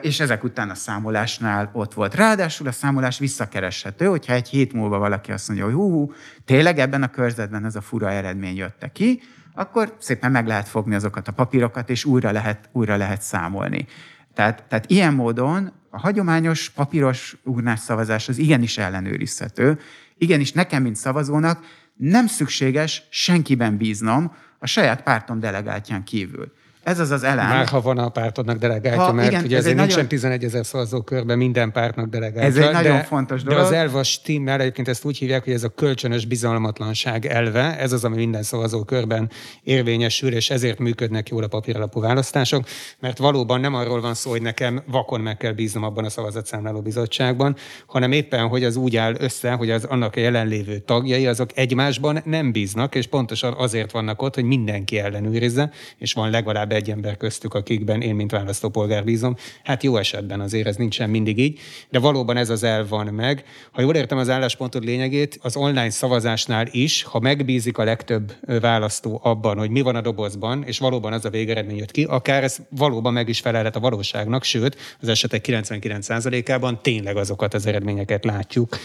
[0.00, 2.14] és ezek után a számolásnál ott volt.
[2.14, 6.12] Ráadásul a számolás visszakereshető, hogyha egy hét múlva valaki azt mondja, hogy hú, hú
[6.44, 9.20] tényleg ebben a körzetben ez a fura eredmény jötte ki,
[9.54, 13.86] akkor szépen meg lehet fogni azokat a papírokat, és újra lehet, újra lehet számolni.
[14.34, 19.78] Tehát, tehát ilyen módon a hagyományos papíros urnás szavazás az igenis ellenőrizhető.
[20.18, 21.64] Igenis nekem, mint szavazónak
[21.96, 26.52] nem szükséges senkiben bíznom a saját pártom delegáltján kívül.
[26.82, 27.48] Ez az az elem.
[27.48, 30.08] Már ha van a pártodnak delegáltja, ha, mert igen, ugye ez ezért nincsen nagyon...
[30.08, 32.62] 11 ezer szavazókörben minden pártnak delegáltja.
[32.62, 33.60] Ez egy nagyon de, fontos dolog.
[33.60, 37.78] De az elv a stimmel, egyébként ezt úgy hívják, hogy ez a kölcsönös bizalmatlanság elve,
[37.78, 39.30] ez az, ami minden szavazókörben
[39.62, 42.64] érvényesül, és ezért működnek jól a papíralapú választások,
[43.00, 46.80] mert valóban nem arról van szó, hogy nekem vakon meg kell bíznom abban a szavazatszámláló
[46.80, 51.50] bizottságban, hanem éppen, hogy az úgy áll össze, hogy az annak a jelenlévő tagjai azok
[51.54, 56.88] egymásban nem bíznak, és pontosan azért vannak ott, hogy mindenki ellenőrizze, és van legalább legalább
[56.88, 59.36] egy ember köztük, akikben én, mint választópolgár bízom.
[59.64, 61.58] Hát jó esetben azért ez nincsen mindig így,
[61.90, 63.44] de valóban ez az el van meg.
[63.72, 69.20] Ha jól értem az álláspontod lényegét, az online szavazásnál is, ha megbízik a legtöbb választó
[69.22, 72.58] abban, hogy mi van a dobozban, és valóban az a végeredmény jött ki, akár ez
[72.68, 78.76] valóban meg is felelhet a valóságnak, sőt, az esetek 99%-ában tényleg azokat az eredményeket látjuk,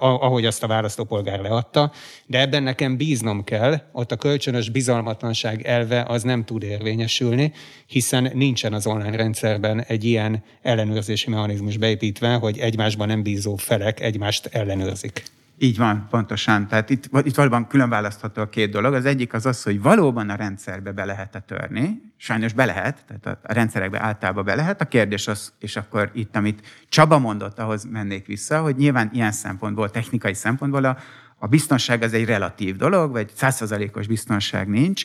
[0.00, 1.92] ahogy azt a választópolgár leadta,
[2.26, 7.52] de ebben nekem bíznom kell, ott a kölcsönös bizalmatlanság elve az nem tud érvényes érvényesülni,
[7.86, 14.00] hiszen nincsen az online rendszerben egy ilyen ellenőrzési mechanizmus beépítve, hogy egymásban nem bízó felek
[14.00, 15.22] egymást ellenőrzik.
[15.60, 16.68] Így van, pontosan.
[16.68, 18.94] Tehát itt, itt valóban külön választható a két dolog.
[18.94, 22.00] Az egyik az az, hogy valóban a rendszerbe be lehet-e törni.
[22.16, 24.80] Sajnos be lehet, tehát a rendszerekbe általában be lehet.
[24.80, 29.32] A kérdés az, és akkor itt, amit Csaba mondott, ahhoz mennék vissza, hogy nyilván ilyen
[29.32, 30.96] szempontból, technikai szempontból a,
[31.38, 35.04] a biztonság az egy relatív dolog, vagy százszerzalékos biztonság nincs.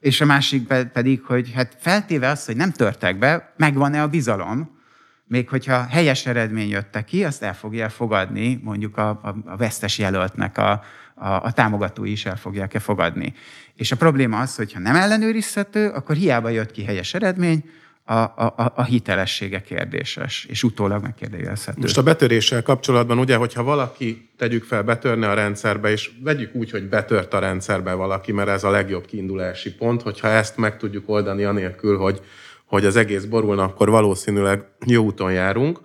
[0.00, 4.78] És a másik pedig, hogy hát feltéve az, hogy nem törtek be, megvan-e a bizalom,
[5.26, 9.98] még hogyha helyes eredmény jötte ki, azt el fogja fogadni, mondjuk a, a, a vesztes
[9.98, 10.70] jelöltnek a,
[11.14, 13.34] a, a támogatói is el fogják-e fogadni.
[13.74, 17.70] És a probléma az, hogy ha nem ellenőrizhető, akkor hiába jött ki helyes eredmény,
[18.04, 21.80] a, a, a hitelessége kérdéses, és utólag megkérdőjelezhető.
[21.80, 26.70] Most a betöréssel kapcsolatban, ugye, hogyha valaki, tegyük fel, betörne a rendszerbe, és vegyük úgy,
[26.70, 31.08] hogy betört a rendszerbe valaki, mert ez a legjobb kiindulási pont, hogyha ezt meg tudjuk
[31.08, 32.20] oldani anélkül, hogy,
[32.64, 35.80] hogy az egész borulna, akkor valószínűleg jó úton járunk.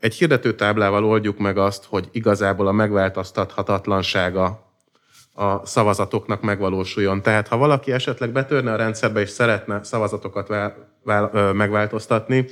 [0.00, 4.65] Egy hirdetőtáblával oldjuk meg azt, hogy igazából a megváltoztathatatlansága
[5.38, 7.22] a szavazatoknak megvalósuljon.
[7.22, 12.48] Tehát ha valaki esetleg betörne a rendszerbe és szeretne szavazatokat vál, vál, ö, megváltoztatni,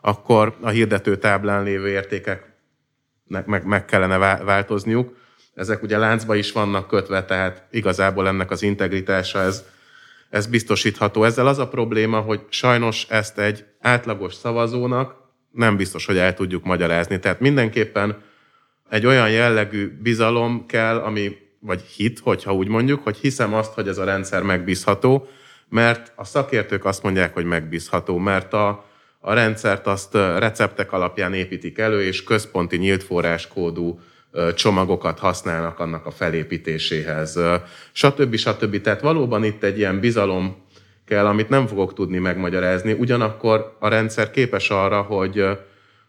[0.00, 5.16] akkor a hirdető táblán lévő értékeknek meg, meg kellene változniuk.
[5.54, 9.64] Ezek ugye láncba is vannak kötve, tehát igazából ennek az integritása ez,
[10.30, 11.24] ez biztosítható.
[11.24, 16.64] Ezzel az a probléma, hogy sajnos ezt egy átlagos szavazónak nem biztos, hogy el tudjuk
[16.64, 17.18] magyarázni.
[17.18, 18.22] Tehát mindenképpen
[18.90, 23.88] egy olyan jellegű bizalom kell, ami vagy hit, hogyha úgy mondjuk, hogy hiszem azt, hogy
[23.88, 25.28] ez a rendszer megbízható,
[25.68, 28.84] mert a szakértők azt mondják, hogy megbízható, mert a,
[29.20, 34.00] a rendszert azt receptek alapján építik elő, és központi nyílt forráskódú
[34.54, 37.38] csomagokat használnak annak a felépítéséhez,
[37.92, 38.36] stb.
[38.36, 38.80] stb.
[38.80, 40.64] Tehát valóban itt egy ilyen bizalom
[41.04, 45.44] kell, amit nem fogok tudni megmagyarázni, ugyanakkor a rendszer képes arra, hogy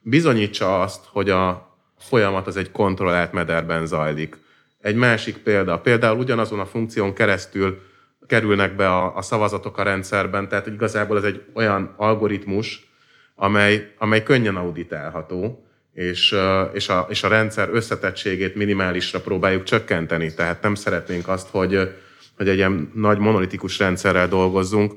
[0.01, 4.37] bizonyítsa azt, hogy a folyamat az egy kontrollált mederben zajlik
[4.87, 7.81] Egy másik példa, például ugyanazon a funkción keresztül
[8.27, 12.91] kerülnek be a, a szavazatok a rendszerben, tehát igazából ez egy olyan algoritmus,
[13.35, 16.35] amely, amely könnyen auditálható, és,
[16.73, 20.33] és, a, és a rendszer összetettségét minimálisra próbáljuk csökkenteni.
[20.33, 21.93] Tehát nem szeretnénk azt, hogy,
[22.37, 24.93] hogy egy ilyen nagy monolitikus rendszerrel dolgozzunk,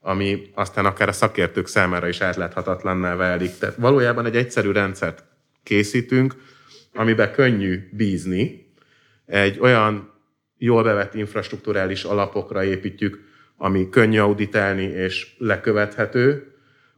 [0.00, 3.58] ami aztán akár a szakértők számára is átláthatatlanná válik.
[3.58, 5.24] Tehát valójában egy egyszerű rendszert
[5.62, 6.34] készítünk,
[6.94, 8.63] amiben könnyű bízni,
[9.26, 10.12] egy olyan
[10.58, 13.20] jól bevett infrastruktúrális alapokra építjük,
[13.56, 16.54] ami könnyű auditálni és lekövethető,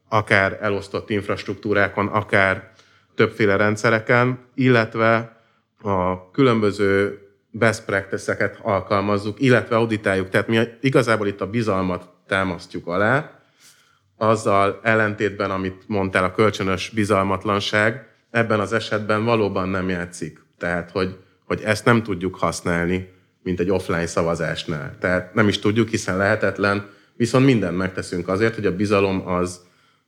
[0.09, 2.73] akár elosztott infrastruktúrákon, akár
[3.15, 5.41] többféle rendszereken, illetve
[5.83, 7.19] a különböző
[7.51, 10.29] best practice-eket alkalmazzuk, illetve auditáljuk.
[10.29, 13.41] Tehát mi igazából itt a bizalmat támasztjuk alá,
[14.17, 20.45] azzal ellentétben, amit mondtál, a kölcsönös bizalmatlanság ebben az esetben valóban nem játszik.
[20.59, 23.09] Tehát, hogy, hogy ezt nem tudjuk használni,
[23.43, 24.97] mint egy offline szavazásnál.
[25.01, 29.61] Tehát nem is tudjuk, hiszen lehetetlen, viszont mindent megteszünk azért, hogy a bizalom az,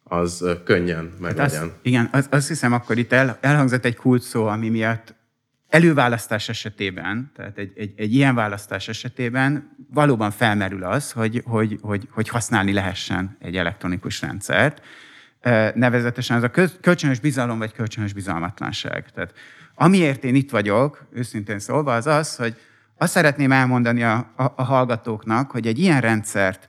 [0.02, 1.60] az könnyen meglegyen.
[1.60, 5.14] Hát igen, az, azt hiszem, akkor itt el, elhangzott egy kult szó, ami miatt
[5.68, 12.08] előválasztás esetében, tehát egy, egy, egy ilyen választás esetében valóban felmerül az, hogy, hogy, hogy,
[12.10, 14.82] hogy használni lehessen egy elektronikus rendszert.
[15.74, 19.10] Nevezetesen az a kölcsönös bizalom vagy kölcsönös bizalmatlanság.
[19.10, 19.32] Tehát
[19.78, 22.56] amiért én itt vagyok, őszintén szólva, az az, hogy
[22.96, 26.68] azt szeretném elmondani a, a, a hallgatóknak, hogy egy ilyen rendszert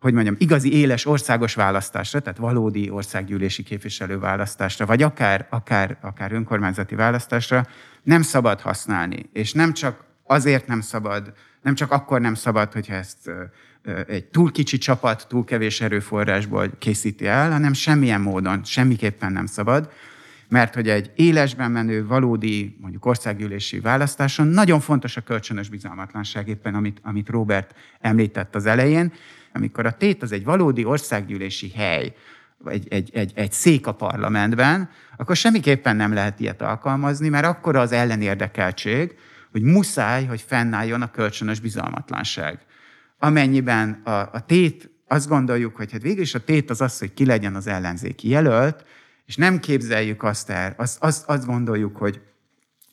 [0.00, 6.32] hogy mondjam, igazi éles országos választásra, tehát valódi országgyűlési képviselő választásra, vagy akár, akár, akár
[6.32, 7.66] önkormányzati választásra
[8.02, 9.28] nem szabad használni.
[9.32, 13.30] És nem csak azért nem szabad, nem csak akkor nem szabad, hogyha ezt
[14.06, 19.90] egy túl kicsi csapat, túl kevés erőforrásból készíti el, hanem semmilyen módon, semmiképpen nem szabad,
[20.48, 26.74] mert hogy egy élesben menő, valódi, mondjuk országgyűlési választáson nagyon fontos a kölcsönös bizalmatlanság, éppen
[26.74, 29.12] amit, amit Robert említett az elején,
[29.52, 32.14] amikor a tét az egy valódi országgyűlési hely,
[32.64, 37.76] egy, egy, egy, egy szék a parlamentben, akkor semmiképpen nem lehet ilyet alkalmazni, mert akkor
[37.76, 39.14] az ellenérdekeltség,
[39.52, 42.58] hogy muszáj, hogy fennálljon a kölcsönös bizalmatlanság.
[43.18, 47.14] Amennyiben a, a tét, azt gondoljuk, hogy hát végül is a tét az az, hogy
[47.14, 48.84] ki legyen az ellenzéki jelölt,
[49.26, 52.20] és nem képzeljük azt el, azt, azt, azt gondoljuk, hogy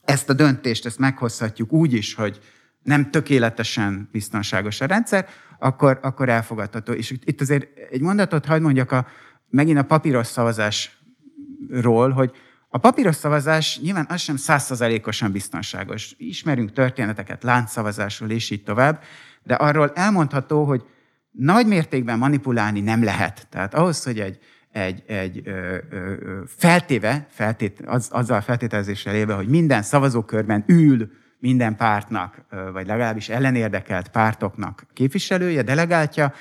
[0.04, 2.40] ezt a döntést, ezt meghozhatjuk úgy is, hogy
[2.84, 5.28] nem tökéletesen biztonságos a rendszer,
[5.60, 6.92] akkor, akkor elfogadható.
[6.94, 9.08] És itt azért egy mondatot hagyd mondjak a,
[9.50, 12.32] megint a papíros szavazásról, hogy
[12.70, 16.14] a papíros szavazás nyilván az sem százszerzalékosan biztonságos.
[16.18, 19.04] Ismerünk történeteket láncszavazásról, és így tovább,
[19.44, 20.84] de arról elmondható, hogy
[21.32, 23.48] nagy mértékben manipulálni nem lehet.
[23.50, 24.40] Tehát ahhoz, hogy egy,
[24.74, 26.16] egy, egy ö, ö,
[26.48, 32.42] feltéve, feltét, az, azzal a feltételezéssel élve, hogy minden szavazókörben ül minden pártnak,
[32.74, 36.34] vagy legalábbis ellenérdekelt pártoknak képviselője, delegáltja,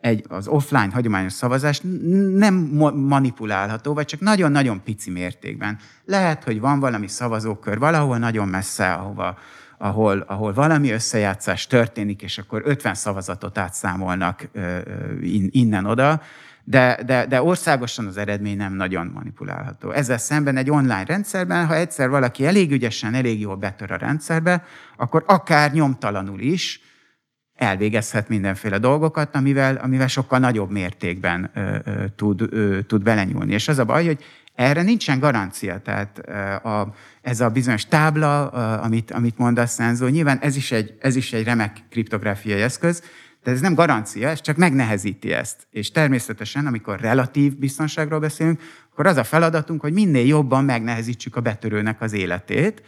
[0.00, 1.80] egy, az offline hagyományos szavazás
[2.34, 2.54] nem
[2.94, 5.78] manipulálható, vagy csak nagyon-nagyon pici mértékben.
[6.04, 9.38] Lehet, hogy van valami szavazókör valahol nagyon messze, ahova,
[9.78, 14.48] ahol, ahol valami összejátszás történik, és akkor 50 szavazatot átszámolnak
[15.50, 16.20] innen-oda,
[16.68, 19.90] de, de, de országosan az eredmény nem nagyon manipulálható.
[19.90, 24.64] Ezzel szemben egy online rendszerben, ha egyszer valaki elég ügyesen, elég jól betör a rendszerbe,
[24.96, 26.80] akkor akár nyomtalanul is
[27.54, 33.52] elvégezhet mindenféle dolgokat, amivel, amivel sokkal nagyobb mértékben ö, ö, tud, ö, tud belenyúlni.
[33.52, 34.24] És az a baj, hogy
[34.54, 35.78] erre nincsen garancia.
[35.78, 36.18] Tehát
[36.64, 41.16] a, ez a bizonyos tábla, a, amit, amit mondasz, Szenzó, nyilván ez is, egy, ez
[41.16, 43.02] is egy remek kriptográfiai eszköz,
[43.46, 45.66] de ez nem garancia, ez csak megnehezíti ezt.
[45.70, 48.60] És természetesen, amikor relatív biztonságról beszélünk,
[48.92, 52.82] akkor az a feladatunk, hogy minél jobban megnehezítsük a betörőnek az életét,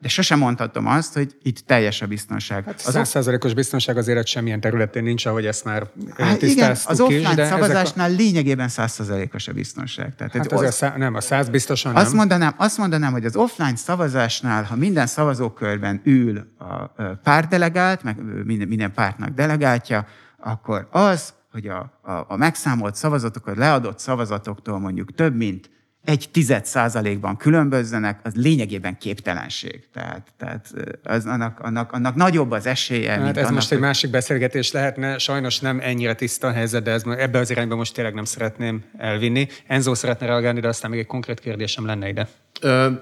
[0.00, 2.64] de sosem mondhatom azt, hogy itt teljes a biztonság.
[2.64, 5.86] Hát százszerzalékos biztonság azért egy semmilyen területén nincs, ahogy ezt már
[6.18, 8.14] hát igen, az offline is, de szavazásnál a...
[8.14, 10.14] lényegében százszerzalékos a biztonság.
[10.14, 10.96] Tehát hát az, szá...
[10.96, 12.16] nem, a száz biztosan azt nem.
[12.16, 16.84] Mondanám, azt mondanám, hogy az offline szavazásnál, ha minden szavazókörben ül a
[17.22, 20.06] pártdelegált, meg minden, minden pártnak delegáltja,
[20.38, 25.70] akkor az, hogy a, a, a megszámolt szavazatokat, leadott szavazatoktól mondjuk több mint
[26.06, 29.88] egy tized százalékban különbözzenek, az lényegében képtelenség.
[29.92, 33.10] Tehát, tehát az, annak, annak, annak nagyobb az esélye.
[33.10, 36.82] Hát mint ez annak, most egy másik beszélgetés lehetne, sajnos nem ennyire tiszta a helyzet,
[36.82, 39.48] de ez, ebbe az irányba most tényleg nem szeretném elvinni.
[39.66, 42.28] Enzo szeretne reagálni, de aztán még egy konkrét kérdésem lenne ide.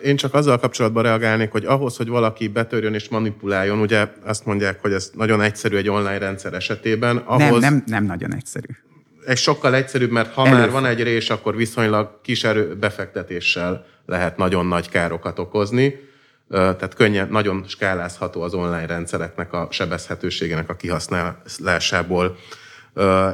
[0.03, 4.81] Én csak azzal kapcsolatban reagálnék, hogy ahhoz, hogy valaki betörjön és manipuláljon, ugye azt mondják,
[4.81, 7.17] hogy ez nagyon egyszerű egy online rendszer esetében.
[7.17, 7.61] Ahhoz...
[7.61, 8.67] Nem, nem, nem nagyon egyszerű
[9.27, 10.59] ez sokkal egyszerűbb, mert ha Előbb.
[10.59, 15.95] már van egy rés, akkor viszonylag kis erő befektetéssel lehet nagyon nagy károkat okozni.
[16.49, 22.37] tehát könnyen, nagyon skálázható az online rendszereknek a sebezhetőségének a kihasználásából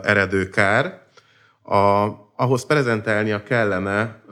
[0.02, 1.00] eredő kár.
[1.62, 4.22] A, ahhoz prezentálnia kellene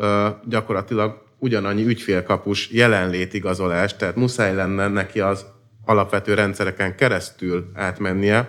[0.45, 5.47] gyakorlatilag ugyanannyi ügyfélkapus jelenlétigazolás, tehát muszáj lenne neki az
[5.85, 8.49] alapvető rendszereken keresztül átmennie,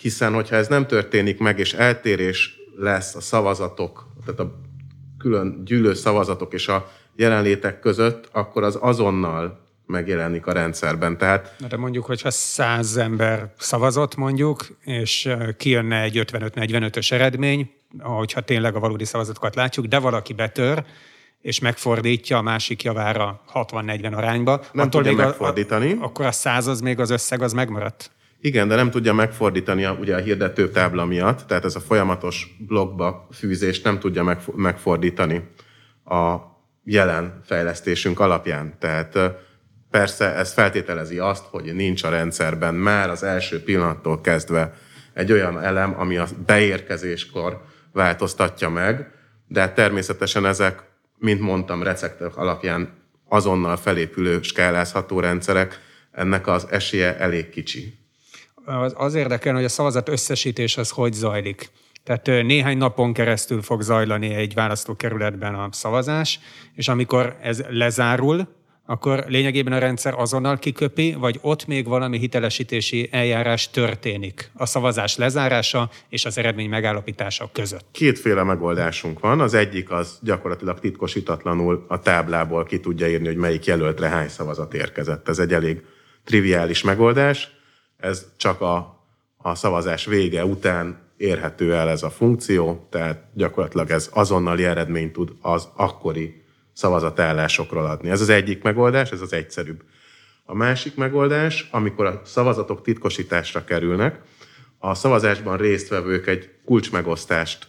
[0.00, 4.60] hiszen hogyha ez nem történik meg, és eltérés lesz a szavazatok, tehát a
[5.18, 11.18] külön gyűlő szavazatok és a jelenlétek között, akkor az azonnal megjelenik a rendszerben.
[11.18, 18.40] Tehát, Na de mondjuk, hogyha száz ember szavazott mondjuk, és kijönne egy 55-45-ös eredmény, hogyha
[18.40, 20.84] tényleg a valódi szavazatokat látjuk, de valaki betör,
[21.40, 24.60] és megfordítja a másik javára 60-40 arányba.
[24.72, 25.92] Nem attól tudja még megfordítani.
[25.92, 28.10] A, a, akkor a százaz még az összeg az megmaradt.
[28.44, 32.56] Igen, de nem tudja megfordítani a, ugye a hirdető tábla miatt, tehát ez a folyamatos
[32.58, 35.48] blogba fűzés nem tudja megfordítani
[36.04, 36.36] a
[36.84, 38.74] jelen fejlesztésünk alapján.
[38.78, 39.18] Tehát
[39.90, 44.74] persze ez feltételezi azt, hogy nincs a rendszerben már az első pillanattól kezdve
[45.12, 47.62] egy olyan elem, ami a beérkezéskor
[47.92, 49.10] változtatja meg,
[49.48, 50.82] de természetesen ezek,
[51.18, 52.88] mint mondtam, receptek alapján
[53.28, 55.80] azonnal felépülő skálázható rendszerek,
[56.12, 58.00] ennek az esélye elég kicsi.
[58.64, 61.70] Az, az érdekel, hogy a szavazat összesítés az hogy zajlik.
[62.04, 66.40] Tehát néhány napon keresztül fog zajlani egy választókerületben a szavazás,
[66.74, 68.48] és amikor ez lezárul,
[68.86, 75.16] akkor lényegében a rendszer azonnal kiköpi, vagy ott még valami hitelesítési eljárás történik a szavazás
[75.16, 77.86] lezárása és az eredmény megállapítása között.
[77.92, 79.40] Kétféle megoldásunk van.
[79.40, 84.74] Az egyik az gyakorlatilag titkosítatlanul a táblából ki tudja írni, hogy melyik jelöltre hány szavazat
[84.74, 85.28] érkezett.
[85.28, 85.82] Ez egy elég
[86.24, 87.50] triviális megoldás.
[88.02, 89.04] Ez csak a,
[89.36, 95.32] a szavazás vége után érhető el ez a funkció, tehát gyakorlatilag ez azonnali eredményt tud
[95.40, 96.42] az akkori
[96.72, 98.10] szavazatállásokról adni.
[98.10, 99.82] Ez az egyik megoldás, ez az egyszerűbb.
[100.44, 104.20] A másik megoldás, amikor a szavazatok titkosításra kerülnek,
[104.78, 107.66] a szavazásban résztvevők egy kulcsmegosztást,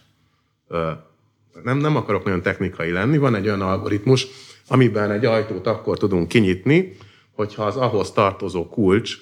[1.62, 4.26] nem, nem akarok nagyon technikai lenni, van egy olyan algoritmus,
[4.68, 6.96] amiben egy ajtót akkor tudunk kinyitni,
[7.32, 9.16] hogyha az ahhoz tartozó kulcs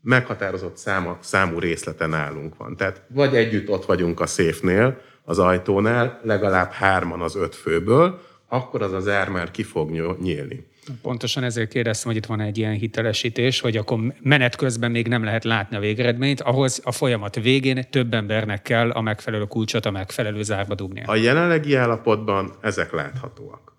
[0.00, 2.76] meghatározott száma, számú részleten nálunk van.
[2.76, 8.82] Tehát vagy együtt ott vagyunk a széfnél, az ajtónál, legalább hárman az öt főből, akkor
[8.82, 9.90] az az ár már ki fog
[10.20, 10.66] nyílni.
[11.02, 15.24] Pontosan ezért kérdeztem, hogy itt van egy ilyen hitelesítés, hogy akkor menet közben még nem
[15.24, 19.90] lehet látni a végeredményt, ahhoz a folyamat végén több embernek kell a megfelelő kulcsot a
[19.90, 21.02] megfelelő zárba dugni.
[21.06, 23.75] A jelenlegi állapotban ezek láthatóak.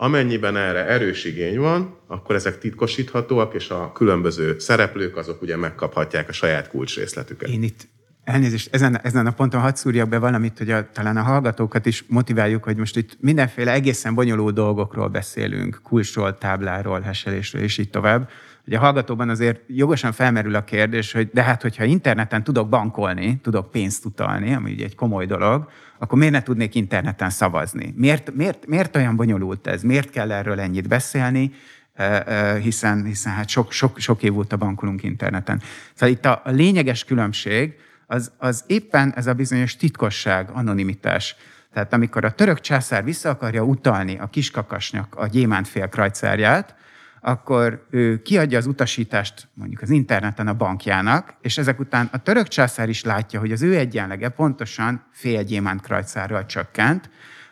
[0.00, 6.28] Amennyiben erre erős igény van, akkor ezek titkosíthatóak, és a különböző szereplők azok ugye megkaphatják
[6.28, 7.48] a saját kulcsrészletüket.
[7.48, 7.88] Én itt
[8.24, 12.04] Elnézést, ezen, ezen a ponton hadd szúrjak be valamit, hogy a, talán a hallgatókat is
[12.08, 18.28] motiváljuk, hogy most itt mindenféle egészen bonyolult dolgokról beszélünk, kulcsról, tábláról, heselésről, és így tovább.
[18.64, 23.40] Hogy a hallgatóban azért jogosan felmerül a kérdés, hogy de hát, hogyha interneten tudok bankolni,
[23.42, 25.68] tudok pénzt utalni, ami ugye egy komoly dolog,
[25.98, 27.94] akkor miért ne tudnék interneten szavazni?
[27.96, 29.82] Miért, miért, miért olyan bonyolult ez?
[29.82, 31.52] Miért kell erről ennyit beszélni?
[32.62, 35.62] hiszen, hiszen hát sok, sok, sok év óta bankolunk interneten.
[35.94, 37.74] Szóval itt a, a lényeges különbség,
[38.06, 41.36] az, az éppen ez a bizonyos titkosság, anonimitás.
[41.72, 46.74] Tehát amikor a török császár vissza akarja utalni a kiskakasnak a gyémántfél krajcárját,
[47.20, 52.48] akkor ő kiadja az utasítást mondjuk az interneten a bankjának, és ezek után a török
[52.48, 57.10] császár is látja, hogy az ő egyenlege pontosan fél gyémánt krajcárral csökkent,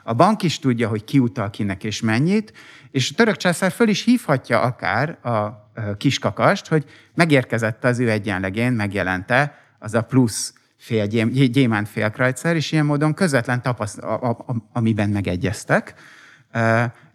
[0.09, 2.53] a bank is tudja, hogy ki utal kinek és mennyit,
[2.91, 8.73] és a török császár föl is hívhatja akár a kiskakast, hogy megérkezett az ő egyenlegén,
[8.73, 15.95] megjelente az a plusz fél gyémánt félkrajcer, és ilyen módon közvetlen tapasztalat, amiben megegyeztek,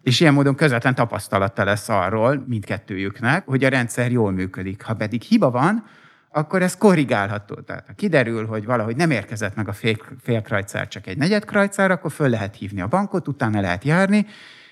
[0.02, 4.82] és ilyen módon közvetlen tapasztalata lesz arról mindkettőjüknek, hogy a rendszer jól működik.
[4.82, 5.84] Ha pedig hiba van,
[6.30, 7.54] akkor ez korrigálható.
[7.54, 12.12] Tehát ha kiderül, hogy valahogy nem érkezett meg a fél, félkrajcár, csak egy negyedkrajcár, akkor
[12.12, 14.26] föl lehet hívni a bankot, utána lehet járni,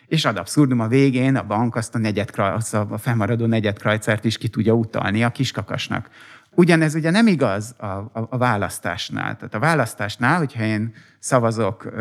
[0.07, 4.39] és ad abszurdum a végén a bank azt a, negyed, azt a fennmaradó negyedkrajcárt is
[4.39, 6.09] ki tudja utalni a kiskakasnak.
[6.55, 9.37] Ugyanez ugye nem igaz a, a, a választásnál.
[9.37, 11.93] Tehát a választásnál, hogyha én szavazok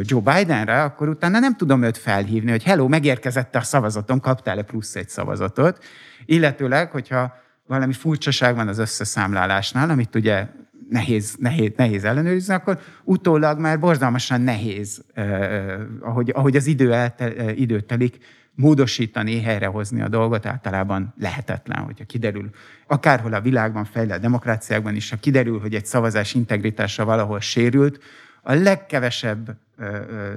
[0.00, 4.94] Joe Bidenre, akkor utána nem tudom őt felhívni, hogy hello, megérkezett a szavazatom, kaptál-e plusz
[4.94, 5.84] egy szavazatot.
[6.24, 7.34] Illetőleg, hogyha
[7.66, 10.46] valami furcsaság van az összeszámlálásnál, amit ugye
[10.88, 17.54] nehéz, nehéz, nehéz ellenőrizni, akkor utólag már borzalmasan nehéz, eh, ahogy, ahogy az idő, elte,
[17.54, 18.18] idő telik,
[18.54, 22.50] módosítani, helyrehozni a dolgot általában lehetetlen, hogyha kiderül,
[22.86, 28.00] akárhol a világban fejlett demokráciákban is, ha kiderül, hogy egy szavazás integritása valahol sérült,
[28.42, 29.56] a legkevesebb,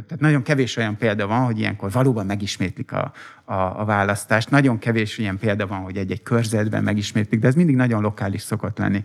[0.08, 3.12] tehát nagyon kevés olyan példa van, hogy ilyenkor valóban megismétlik a,
[3.44, 4.50] a, a választást.
[4.50, 8.78] Nagyon kevés ilyen példa van, hogy egy-egy körzetben megismétlik, de ez mindig nagyon lokális szokott
[8.78, 9.04] lenni.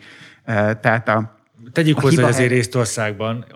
[0.81, 1.40] Tehát a,
[1.73, 3.47] Tegyük a hozzá, hogy azért résztországban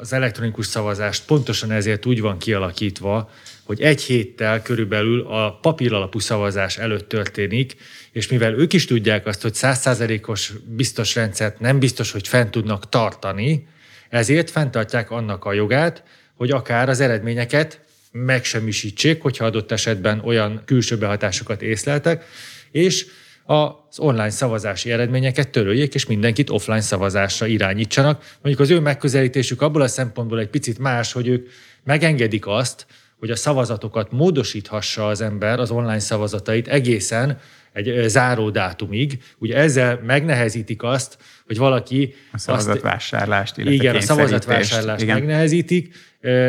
[0.00, 3.30] az elektronikus szavazást pontosan ezért úgy van kialakítva,
[3.64, 7.76] hogy egy héttel körülbelül a papíralapú szavazás előtt történik,
[8.12, 12.88] és mivel ők is tudják azt, hogy százszázalékos biztos rendszert nem biztos, hogy fent tudnak
[12.88, 13.66] tartani,
[14.08, 16.02] ezért fenntartják annak a jogát,
[16.34, 17.80] hogy akár az eredményeket
[18.12, 22.24] megsemmisítsék, hogyha adott esetben olyan külső behatásokat észleltek,
[22.70, 23.06] és
[23.50, 28.36] az online szavazási eredményeket töröljék, és mindenkit offline szavazásra irányítsanak.
[28.42, 31.48] Mondjuk az ő megközelítésük abból a szempontból egy picit más, hogy ők
[31.84, 32.86] megengedik azt,
[33.18, 37.38] hogy a szavazatokat módosíthassa az ember, az online szavazatait egészen
[37.72, 39.22] egy záró dátumig.
[39.38, 42.14] Ugye ezzel megnehezítik azt, hogy valaki...
[42.32, 45.14] A szavazatvásárlást, illetve Igen, a szavazatvásárlást igen.
[45.14, 45.94] megnehezítik,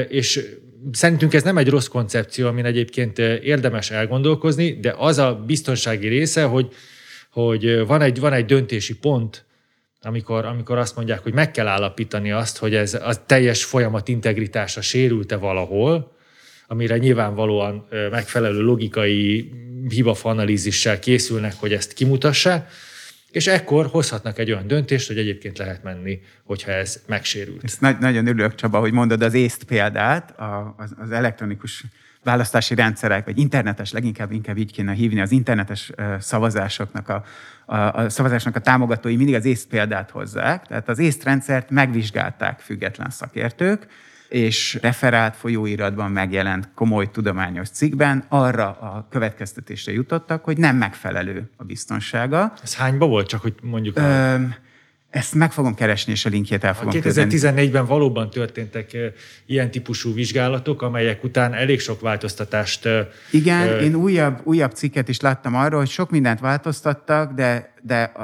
[0.07, 0.45] és
[0.91, 6.43] szerintünk ez nem egy rossz koncepció, amin egyébként érdemes elgondolkozni, de az a biztonsági része,
[6.43, 6.73] hogy,
[7.31, 9.45] hogy van, egy, van egy döntési pont,
[10.01, 14.81] amikor, amikor azt mondják, hogy meg kell állapítani azt, hogy ez a teljes folyamat integritása
[14.81, 16.15] sérülte valahol,
[16.67, 19.51] amire nyilvánvalóan megfelelő logikai
[19.89, 22.67] hibafanalízissel készülnek, hogy ezt kimutassa,
[23.31, 27.63] és ekkor hozhatnak egy olyan döntést, hogy egyébként lehet menni, hogyha ez megsérült.
[27.63, 31.83] Ezt nagy, nagyon örülök, Csaba, hogy mondod az észt példát, a, az, az elektronikus
[32.23, 37.23] választási rendszerek, vagy internetes, leginkább inkább így kéne hívni, az internetes szavazásoknak a,
[37.65, 40.67] a, a szavazásnak a támogatói mindig az észt példát hozzák.
[40.67, 43.87] Tehát az észt rendszert megvizsgálták független szakértők,
[44.29, 51.63] és referált folyóiratban megjelent komoly tudományos cikkben arra a következtetésre jutottak, hogy nem megfelelő a
[51.63, 52.53] biztonsága.
[52.63, 53.97] Ez hányba volt, csak hogy mondjuk?
[53.97, 54.35] Ö,
[55.11, 58.97] ezt meg fogom keresni, és a linkjét el fogom 2014-ben valóban történtek
[59.45, 62.87] ilyen típusú vizsgálatok, amelyek után elég sok változtatást...
[63.31, 63.79] Igen, ö...
[63.79, 68.21] én újabb, újabb cikket is láttam arról, hogy sok mindent változtattak, de, de a,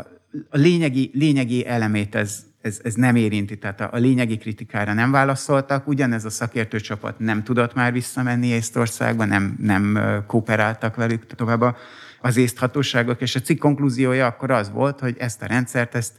[0.50, 5.12] a lényegi, lényegi elemét ez, ez, ez nem érinti, tehát a, a lényegi kritikára nem
[5.12, 11.76] válaszoltak, ugyanez a szakértőcsapat nem tudott már visszamenni Észtországba, nem, nem kooperáltak velük tovább
[12.22, 16.14] az észthatóságok, és a cikk konklúziója akkor az volt, hogy ezt a rendszert, ezt,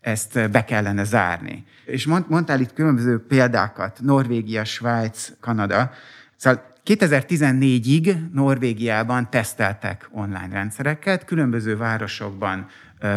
[0.00, 1.64] ezt be kellene zárni.
[1.84, 5.90] És mond, mondtál itt különböző példákat, Norvégia, Svájc, Kanada.
[6.36, 12.66] Szóval 2014-ig Norvégiában teszteltek online rendszereket, különböző városokban,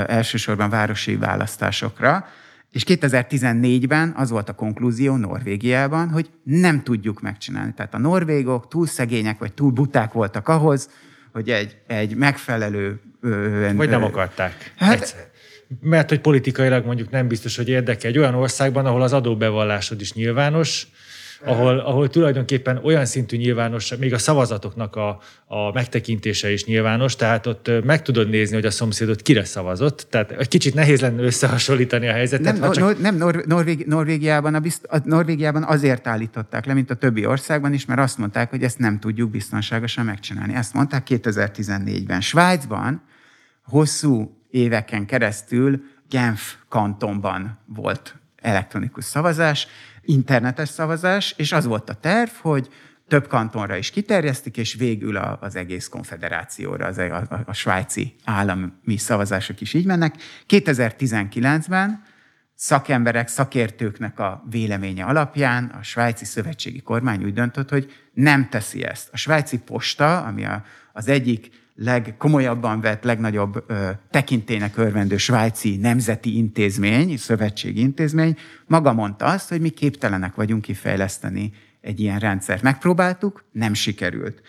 [0.07, 2.27] elsősorban városi választásokra,
[2.71, 7.73] és 2014-ben az volt a konklúzió Norvégiában, hogy nem tudjuk megcsinálni.
[7.73, 10.89] Tehát a norvégok túl szegények vagy túl buták voltak ahhoz,
[11.34, 13.01] hogy egy, egy megfelelő...
[13.75, 14.73] Vagy nem akarták.
[14.77, 15.30] Hát.
[15.80, 20.13] Mert hogy politikailag mondjuk nem biztos, hogy érdekel egy olyan országban, ahol az adóbevallásod is
[20.13, 20.88] nyilvános,
[21.45, 27.45] ahol, ahol tulajdonképpen olyan szintű nyilvános, még a szavazatoknak a, a megtekintése is nyilvános, tehát
[27.45, 32.07] ott meg tudod nézni, hogy a szomszédot kire szavazott, tehát egy kicsit nehéz lenne összehasonlítani
[32.07, 32.59] a helyzetet.
[32.59, 33.01] Nem, csak...
[33.01, 37.74] nem Nor- Norvég, Norvégiában, a bizt, a Norvégiában azért állították le, mint a többi országban
[37.74, 40.53] is, mert azt mondták, hogy ezt nem tudjuk biztonságosan megcsinálni.
[40.53, 42.22] Ezt mondták 2014-ben.
[42.22, 43.03] Svájcban
[43.63, 49.68] hosszú éveken keresztül Genf kantonban volt elektronikus szavazás,
[50.02, 52.70] internetes szavazás, és az volt a terv, hogy
[53.08, 58.97] több kantonra is kiterjesztik, és végül az egész konfederációra, az, a, a, a svájci állami
[58.97, 60.16] szavazások is így mennek.
[60.47, 62.04] 2019-ben
[62.56, 69.10] szakemberek, szakértőknek a véleménye alapján a svájci szövetségi kormány úgy döntött, hogy nem teszi ezt.
[69.12, 76.38] A svájci posta, ami a, az egyik legkomolyabban vett, legnagyobb ö, tekintének örvendő svájci nemzeti
[76.38, 81.51] intézmény, szövetségi intézmény, maga mondta azt, hogy mi képtelenek vagyunk kifejleszteni
[81.82, 82.61] egy ilyen rendszert.
[82.61, 84.41] Megpróbáltuk, nem sikerült.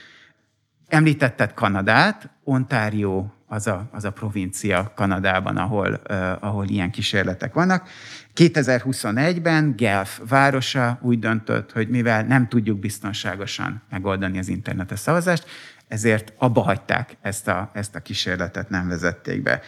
[0.89, 7.89] Említetted Kanadát, Ontario az a, az a provincia Kanadában, ahol, uh, ahol ilyen kísérletek vannak.
[8.35, 15.47] 2021-ben Guelph városa úgy döntött, hogy mivel nem tudjuk biztonságosan megoldani az internetes szavazást,
[15.93, 19.61] ezért abba hagyták ezt a, ezt a kísérletet, nem vezették be.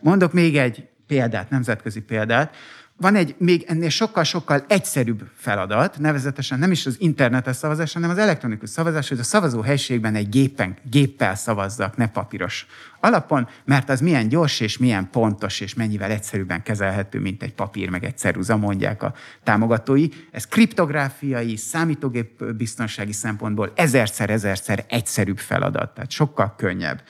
[0.00, 2.56] Mondok még egy példát, nemzetközi példát.
[3.00, 8.18] Van egy még ennél sokkal-sokkal egyszerűbb feladat, nevezetesen nem is az internetes szavazás, hanem az
[8.18, 12.66] elektronikus szavazás, hogy a szavazó helységben egy gépen, géppel szavazzak, ne papíros
[13.00, 17.88] alapon, mert az milyen gyors és milyen pontos és mennyivel egyszerűbben kezelhető, mint egy papír
[17.88, 20.08] meg egy ceruza, mondják a támogatói.
[20.30, 27.02] Ez kriptográfiai, számítógép biztonsági szempontból ezerszer-ezerszer egyszerűbb feladat, tehát sokkal könnyebb.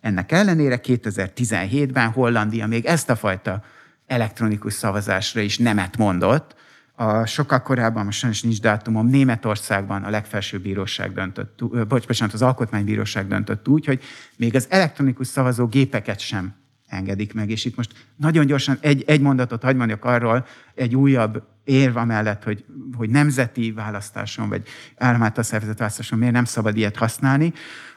[0.00, 3.64] Ennek ellenére 2017-ben Hollandia még ezt a fajta
[4.06, 6.54] elektronikus szavazásra is nemet mondott,
[6.98, 12.42] a sokkal korábban, most sajnos nincs dátumom, Németországban a legfelsőbb bíróság döntött, bocs, bocsánat, az
[12.42, 14.02] alkotmánybíróság döntött úgy, hogy
[14.36, 16.54] még az elektronikus szavazó gépeket sem
[16.86, 17.50] engedik meg.
[17.50, 22.44] És itt most nagyon gyorsan egy, egy mondatot hagyd mondjak arról, egy újabb érv amellett,
[22.44, 22.64] hogy,
[22.96, 24.62] hogy nemzeti választáson, vagy
[24.96, 27.52] államáltal szervezett választáson miért nem szabad ilyet használni.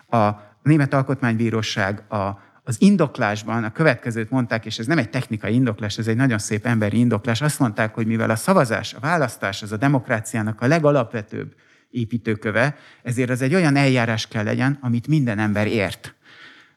[0.10, 0.30] A
[0.64, 6.08] Német Alkotmánybíróság a az indoklásban a következőt mondták, és ez nem egy technikai indoklás, ez
[6.08, 9.78] egy nagyon szép emberi indoklás, azt mondták, hogy mivel a szavazás, a választás az a
[9.78, 11.56] demokráciának a legalapvetőbb
[11.90, 16.16] építőköve, ezért az egy olyan eljárás kell legyen, amit minden ember ért.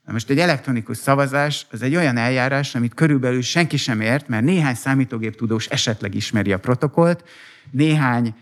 [0.05, 4.45] Na most egy elektronikus szavazás az egy olyan eljárás, amit körülbelül senki sem ért, mert
[4.45, 7.24] néhány számítógép tudós esetleg ismeri a protokollt,
[7.70, 8.34] néhány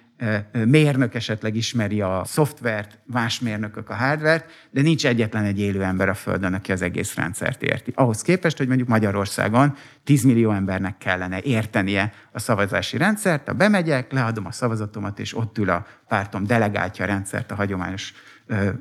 [0.64, 6.08] mérnök esetleg ismeri a szoftvert, más mérnökök a hardvert, de nincs egyetlen egy élő ember
[6.08, 7.92] a Földön, aki az egész rendszert érti.
[7.94, 14.12] Ahhoz képest, hogy mondjuk Magyarországon 10 millió embernek kellene értenie a szavazási rendszert, ha bemegyek,
[14.12, 18.12] leadom a szavazatomat, és ott ül a pártom, delegáltja a rendszert a hagyományos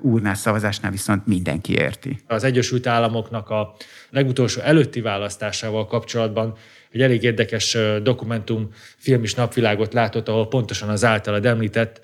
[0.01, 2.19] urnás szavazásnál viszont mindenki érti.
[2.27, 3.75] Az Egyesült Államoknak a
[4.09, 6.57] legutolsó előtti választásával kapcsolatban
[6.91, 12.01] egy elég érdekes dokumentum film is napvilágot látott, ahol pontosan az általad említett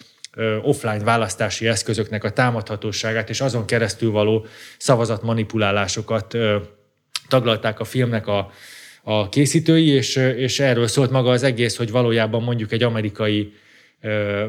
[0.61, 4.45] offline választási eszközöknek a támadhatóságát és azon keresztül való
[4.77, 6.37] szavazatmanipulálásokat
[7.27, 8.51] taglalták a filmnek a,
[9.03, 13.53] a készítői, és, és erről szólt maga az egész, hogy valójában mondjuk egy amerikai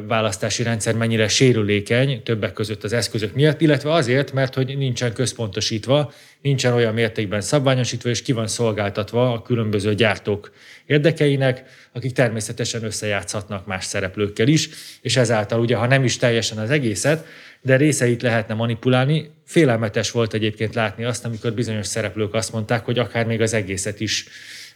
[0.07, 6.13] választási rendszer mennyire sérülékeny, többek között az eszközök miatt, illetve azért, mert hogy nincsen központosítva,
[6.43, 10.53] nincsen olyan mértékben szabványosítva, és ki van szolgáltatva a különböző gyártók
[10.87, 14.69] érdekeinek, akik természetesen összejátszhatnak más szereplőkkel is,
[15.01, 17.27] és ezáltal ugye, ha nem is teljesen az egészet,
[17.61, 19.31] de részeit lehetne manipulálni.
[19.45, 24.01] Félelmetes volt egyébként látni azt, amikor bizonyos szereplők azt mondták, hogy akár még az egészet
[24.01, 24.27] is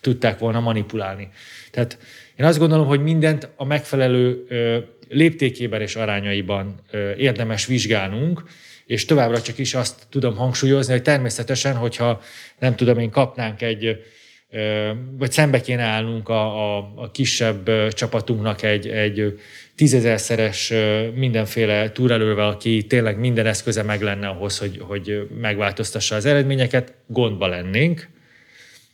[0.00, 1.28] tudták volna manipulálni.
[1.70, 1.98] Tehát
[2.36, 4.46] én azt gondolom, hogy mindent a megfelelő
[5.08, 6.80] léptékében és arányaiban
[7.16, 8.42] érdemes vizsgálnunk,
[8.86, 12.20] és továbbra csak is azt tudom hangsúlyozni, hogy természetesen, hogyha
[12.58, 14.02] nem tudom én kapnánk egy,
[15.18, 19.40] vagy szembe kéne állnunk a, a, a kisebb csapatunknak egy, egy
[19.74, 20.72] tízezerszeres
[21.14, 27.46] mindenféle túrelővel, aki tényleg minden eszköze meg lenne ahhoz, hogy, hogy megváltoztassa az eredményeket, gondba
[27.46, 28.08] lennénk.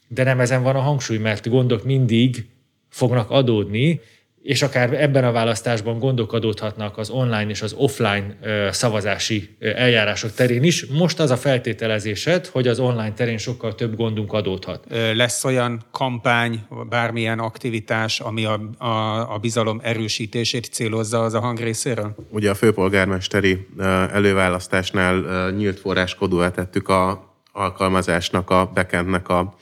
[0.09, 2.47] De nem ezen van a hangsúly, mert gondok mindig
[2.89, 4.01] fognak adódni,
[4.43, 8.37] és akár ebben a választásban gondok adódhatnak az online és az offline
[8.71, 10.87] szavazási eljárások terén is.
[10.87, 14.85] Most az a feltételezésed, hogy az online terén sokkal több gondunk adódhat.
[15.15, 21.59] Lesz olyan kampány, bármilyen aktivitás, ami a, a, a bizalom erősítését célozza az a hang
[21.59, 22.15] részéről?
[22.31, 23.67] Ugye a főpolgármesteri
[24.13, 29.57] előválasztásnál nyílt forráskodóvá tettük a alkalmazásnak, a backendnek a,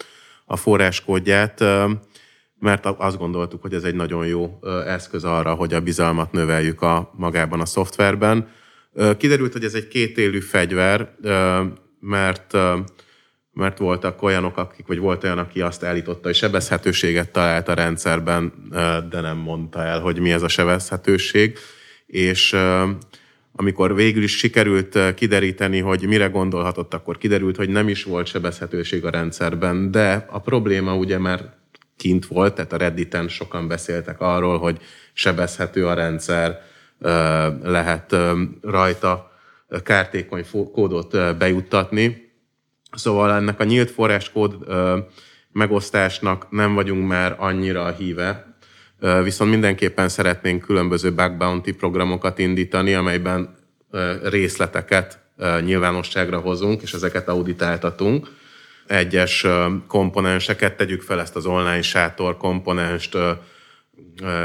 [0.44, 1.64] a forráskódját
[2.58, 7.12] mert azt gondoltuk, hogy ez egy nagyon jó eszköz arra, hogy a bizalmat növeljük a
[7.16, 8.48] magában a szoftverben.
[9.18, 11.14] Kiderült, hogy ez egy kétélű fegyver,
[12.00, 12.56] mert
[13.54, 18.52] mert voltak olyanok, akik, vagy volt olyan, aki azt állította, hogy sebezhetőséget talált a rendszerben,
[19.10, 21.58] de nem mondta el, hogy mi ez a sebezhetőség.
[22.06, 22.56] És
[23.56, 29.04] amikor végül is sikerült kideríteni, hogy mire gondolhatott, akkor kiderült, hogy nem is volt sebezhetőség
[29.04, 31.54] a rendszerben, de a probléma ugye már
[31.96, 34.78] kint volt, tehát a Redditen sokan beszéltek arról, hogy
[35.12, 36.60] sebezhető a rendszer,
[37.62, 38.16] lehet
[38.62, 39.32] rajta
[39.82, 42.32] kártékony kódot bejuttatni.
[42.92, 44.56] Szóval ennek a nyílt forráskód
[45.52, 48.53] megosztásnak nem vagyunk már annyira a híve,
[49.22, 53.54] viszont mindenképpen szeretnénk különböző bug bounty programokat indítani, amelyben
[54.22, 55.18] részleteket
[55.64, 58.28] nyilvánosságra hozunk, és ezeket auditáltatunk.
[58.86, 59.46] Egyes
[59.86, 63.16] komponenseket, tegyük fel ezt az online sátor komponenst,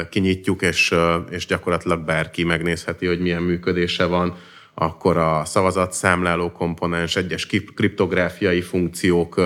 [0.09, 0.95] kinyitjuk, és,
[1.29, 4.37] és gyakorlatilag bárki megnézheti, hogy milyen működése van,
[4.73, 9.41] akkor a szavazatszámláló komponens, egyes kriptográfiai funkciók,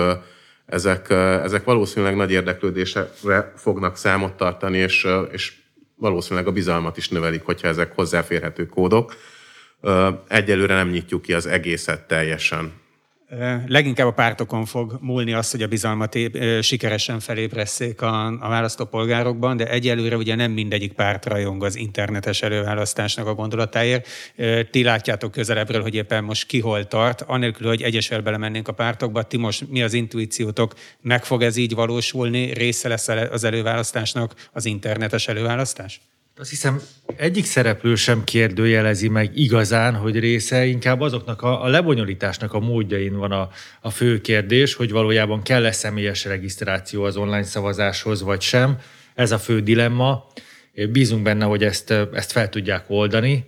[0.66, 1.10] ezek,
[1.42, 3.10] ezek valószínűleg nagy érdeklődésre
[3.56, 5.52] fognak számot tartani, és, és
[5.96, 9.16] valószínűleg a bizalmat is növelik, hogyha ezek hozzáférhető kódok.
[10.28, 12.72] Egyelőre nem nyitjuk ki az egészet teljesen.
[13.66, 16.18] Leginkább a pártokon fog múlni az, hogy a bizalmat
[16.60, 23.26] sikeresen felépresszék a, a választópolgárokban, de egyelőre ugye nem mindegyik párt rajong az internetes előválasztásnak
[23.26, 24.08] a gondolatáért.
[24.70, 29.22] Ti látjátok közelebbről, hogy éppen most ki hol tart, anélkül, hogy egyesel belemennénk a pártokba.
[29.22, 30.74] Ti most mi az intuíciótok?
[31.00, 32.52] Meg fog ez így valósulni?
[32.52, 36.00] Része lesz az előválasztásnak az internetes előválasztás?
[36.36, 36.80] Azt hiszem,
[37.16, 43.16] egyik szereplő sem kérdőjelezi meg igazán, hogy része, inkább azoknak a, a lebonyolításnak a módjain
[43.16, 43.48] van a,
[43.80, 48.78] a fő kérdés, hogy valójában kell-e személyes regisztráció az online szavazáshoz, vagy sem.
[49.14, 50.26] Ez a fő dilemma,
[50.90, 53.44] Bízunk benne, hogy ezt, ezt fel tudják oldani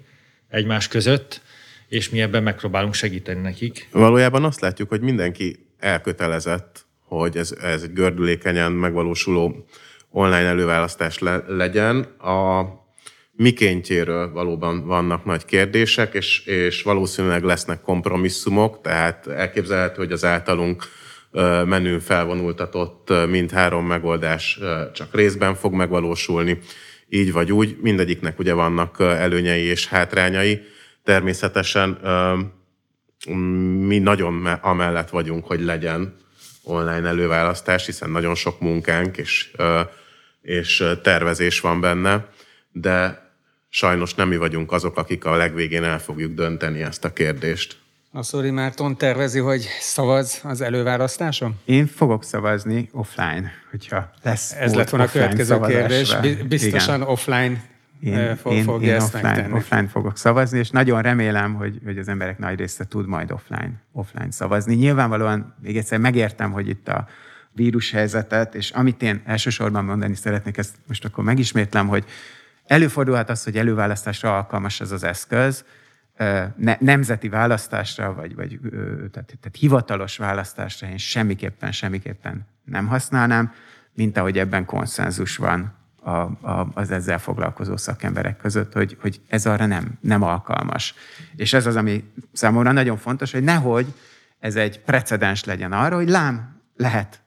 [0.48, 1.40] egymás között,
[1.88, 3.88] és mi ebben megpróbálunk segíteni nekik.
[3.92, 9.66] Valójában azt látjuk, hogy mindenki elkötelezett, hogy ez, ez egy gördülékenyen megvalósuló
[10.16, 11.96] online előválasztás le, legyen.
[12.18, 12.64] A
[13.32, 20.84] mikéntjéről valóban vannak nagy kérdések, és, és valószínűleg lesznek kompromisszumok, tehát elképzelhető, hogy az általunk
[21.64, 24.58] menün felvonultatott mindhárom megoldás
[24.92, 26.58] csak részben fog megvalósulni,
[27.08, 27.76] így vagy úgy.
[27.80, 30.60] Mindegyiknek ugye vannak előnyei és hátrányai.
[31.04, 31.98] Természetesen
[33.86, 36.16] mi nagyon amellett vagyunk, hogy legyen
[36.62, 39.50] online előválasztás, hiszen nagyon sok munkánk és,
[40.46, 42.26] és tervezés van benne,
[42.72, 43.24] de
[43.68, 47.76] sajnos nem mi vagyunk azok, akik a legvégén el fogjuk dönteni ezt a kérdést.
[48.12, 51.60] A Szóri Márton tervezi, hogy szavaz az előválasztáson?
[51.64, 56.16] Én fogok szavazni offline, hogyha lesz Ez lett volna a következő kérdés.
[56.48, 57.08] Biztosan Igen.
[57.08, 57.64] offline
[58.00, 59.54] én, fog, én, fogja én ezt offline, megtenni.
[59.54, 63.72] offline fogok szavazni, és nagyon remélem, hogy, hogy az emberek nagy része tud majd offline,
[63.92, 64.74] offline szavazni.
[64.74, 67.08] Nyilvánvalóan még egyszer megértem, hogy itt a
[67.56, 72.04] vírushelyzetet, és amit én elsősorban mondani szeretnék, ezt most akkor megismétlem, hogy
[72.66, 75.64] előfordulhat az, hogy előválasztásra alkalmas ez az eszköz,
[76.56, 78.58] ne, nemzeti választásra, vagy, vagy
[79.12, 83.52] tehát, tehát hivatalos választásra én semmiképpen, semmiképpen nem használnám,
[83.94, 89.46] mint ahogy ebben konszenzus van a, a, az ezzel foglalkozó szakemberek között, hogy, hogy ez
[89.46, 90.94] arra nem, nem alkalmas.
[91.36, 93.94] És ez az, ami számomra nagyon fontos, hogy nehogy
[94.38, 97.20] ez egy precedens legyen arra, hogy lám, lehet,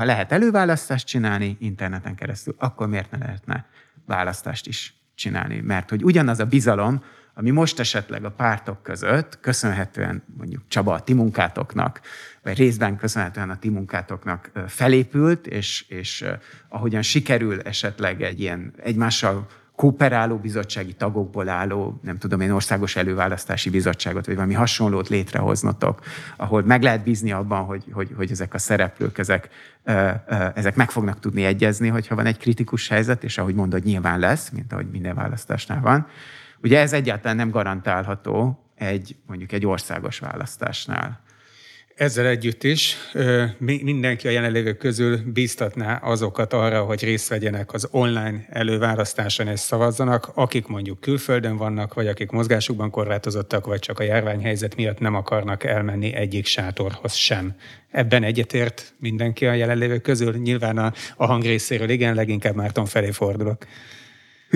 [0.00, 3.66] ha lehet előválasztást csinálni interneten keresztül, akkor miért ne lehetne
[4.06, 5.60] választást is csinálni?
[5.60, 7.02] Mert hogy ugyanaz a bizalom,
[7.34, 12.00] ami most esetleg a pártok között, köszönhetően mondjuk Csaba a ti munkátoknak,
[12.42, 16.24] vagy részben köszönhetően a ti munkátoknak felépült, és, és
[16.68, 19.46] ahogyan sikerül esetleg egy ilyen egymással
[19.80, 26.00] kooperáló bizottsági tagokból álló, nem tudom én, országos előválasztási bizottságot, vagy valami hasonlót létrehoznotok,
[26.36, 29.48] ahol meg lehet bízni abban, hogy, hogy, hogy ezek a szereplők, ezek,
[30.54, 34.48] ezek meg fognak tudni egyezni, hogyha van egy kritikus helyzet, és ahogy mondod, nyilván lesz,
[34.48, 36.06] mint ahogy minden választásnál van,
[36.62, 41.20] Ugye ez egyáltalán nem garantálható egy mondjuk egy országos választásnál.
[42.00, 42.96] Ezzel együtt is
[43.58, 50.30] mindenki a jelenlévők közül bíztatná azokat arra, hogy részt vegyenek az online előválasztáson és szavazzanak,
[50.34, 55.64] akik mondjuk külföldön vannak, vagy akik mozgásukban korlátozottak, vagy csak a járványhelyzet miatt nem akarnak
[55.64, 57.54] elmenni egyik sátorhoz sem.
[57.90, 60.36] Ebben egyetért mindenki a jelenlévők közül.
[60.36, 63.66] Nyilván a, a hang részéről igen, leginkább Márton felé fordulok.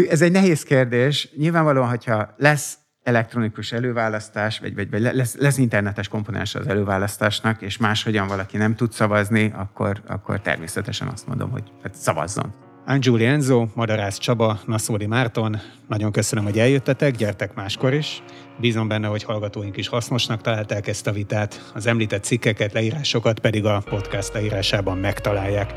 [0.08, 1.28] Ez egy nehéz kérdés.
[1.36, 7.76] Nyilvánvalóan, hogyha lesz elektronikus előválasztás, vagy, vagy, vagy lesz, lesz internetes komponens az előválasztásnak, és
[7.76, 12.54] máshogyan valaki nem tud szavazni, akkor, akkor természetesen azt mondom, hogy hát szavazzon.
[12.86, 18.22] Angiuli Enzo, Madarász Csaba, Naszóri Márton, nagyon köszönöm, hogy eljöttetek, gyertek máskor is.
[18.60, 23.64] Bízom benne, hogy hallgatóink is hasznosnak találták ezt a vitát, az említett cikkeket, leírásokat pedig
[23.64, 25.72] a podcast leírásában megtalálják.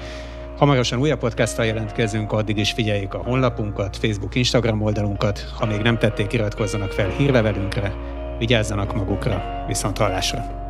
[0.57, 5.39] Hamarosan újabb podcasttal jelentkezünk, addig is figyeljék a honlapunkat, Facebook, Instagram oldalunkat.
[5.59, 7.93] Ha még nem tették, iratkozzanak fel hírlevelünkre,
[8.37, 10.66] vigyázzanak magukra, viszont hallásra!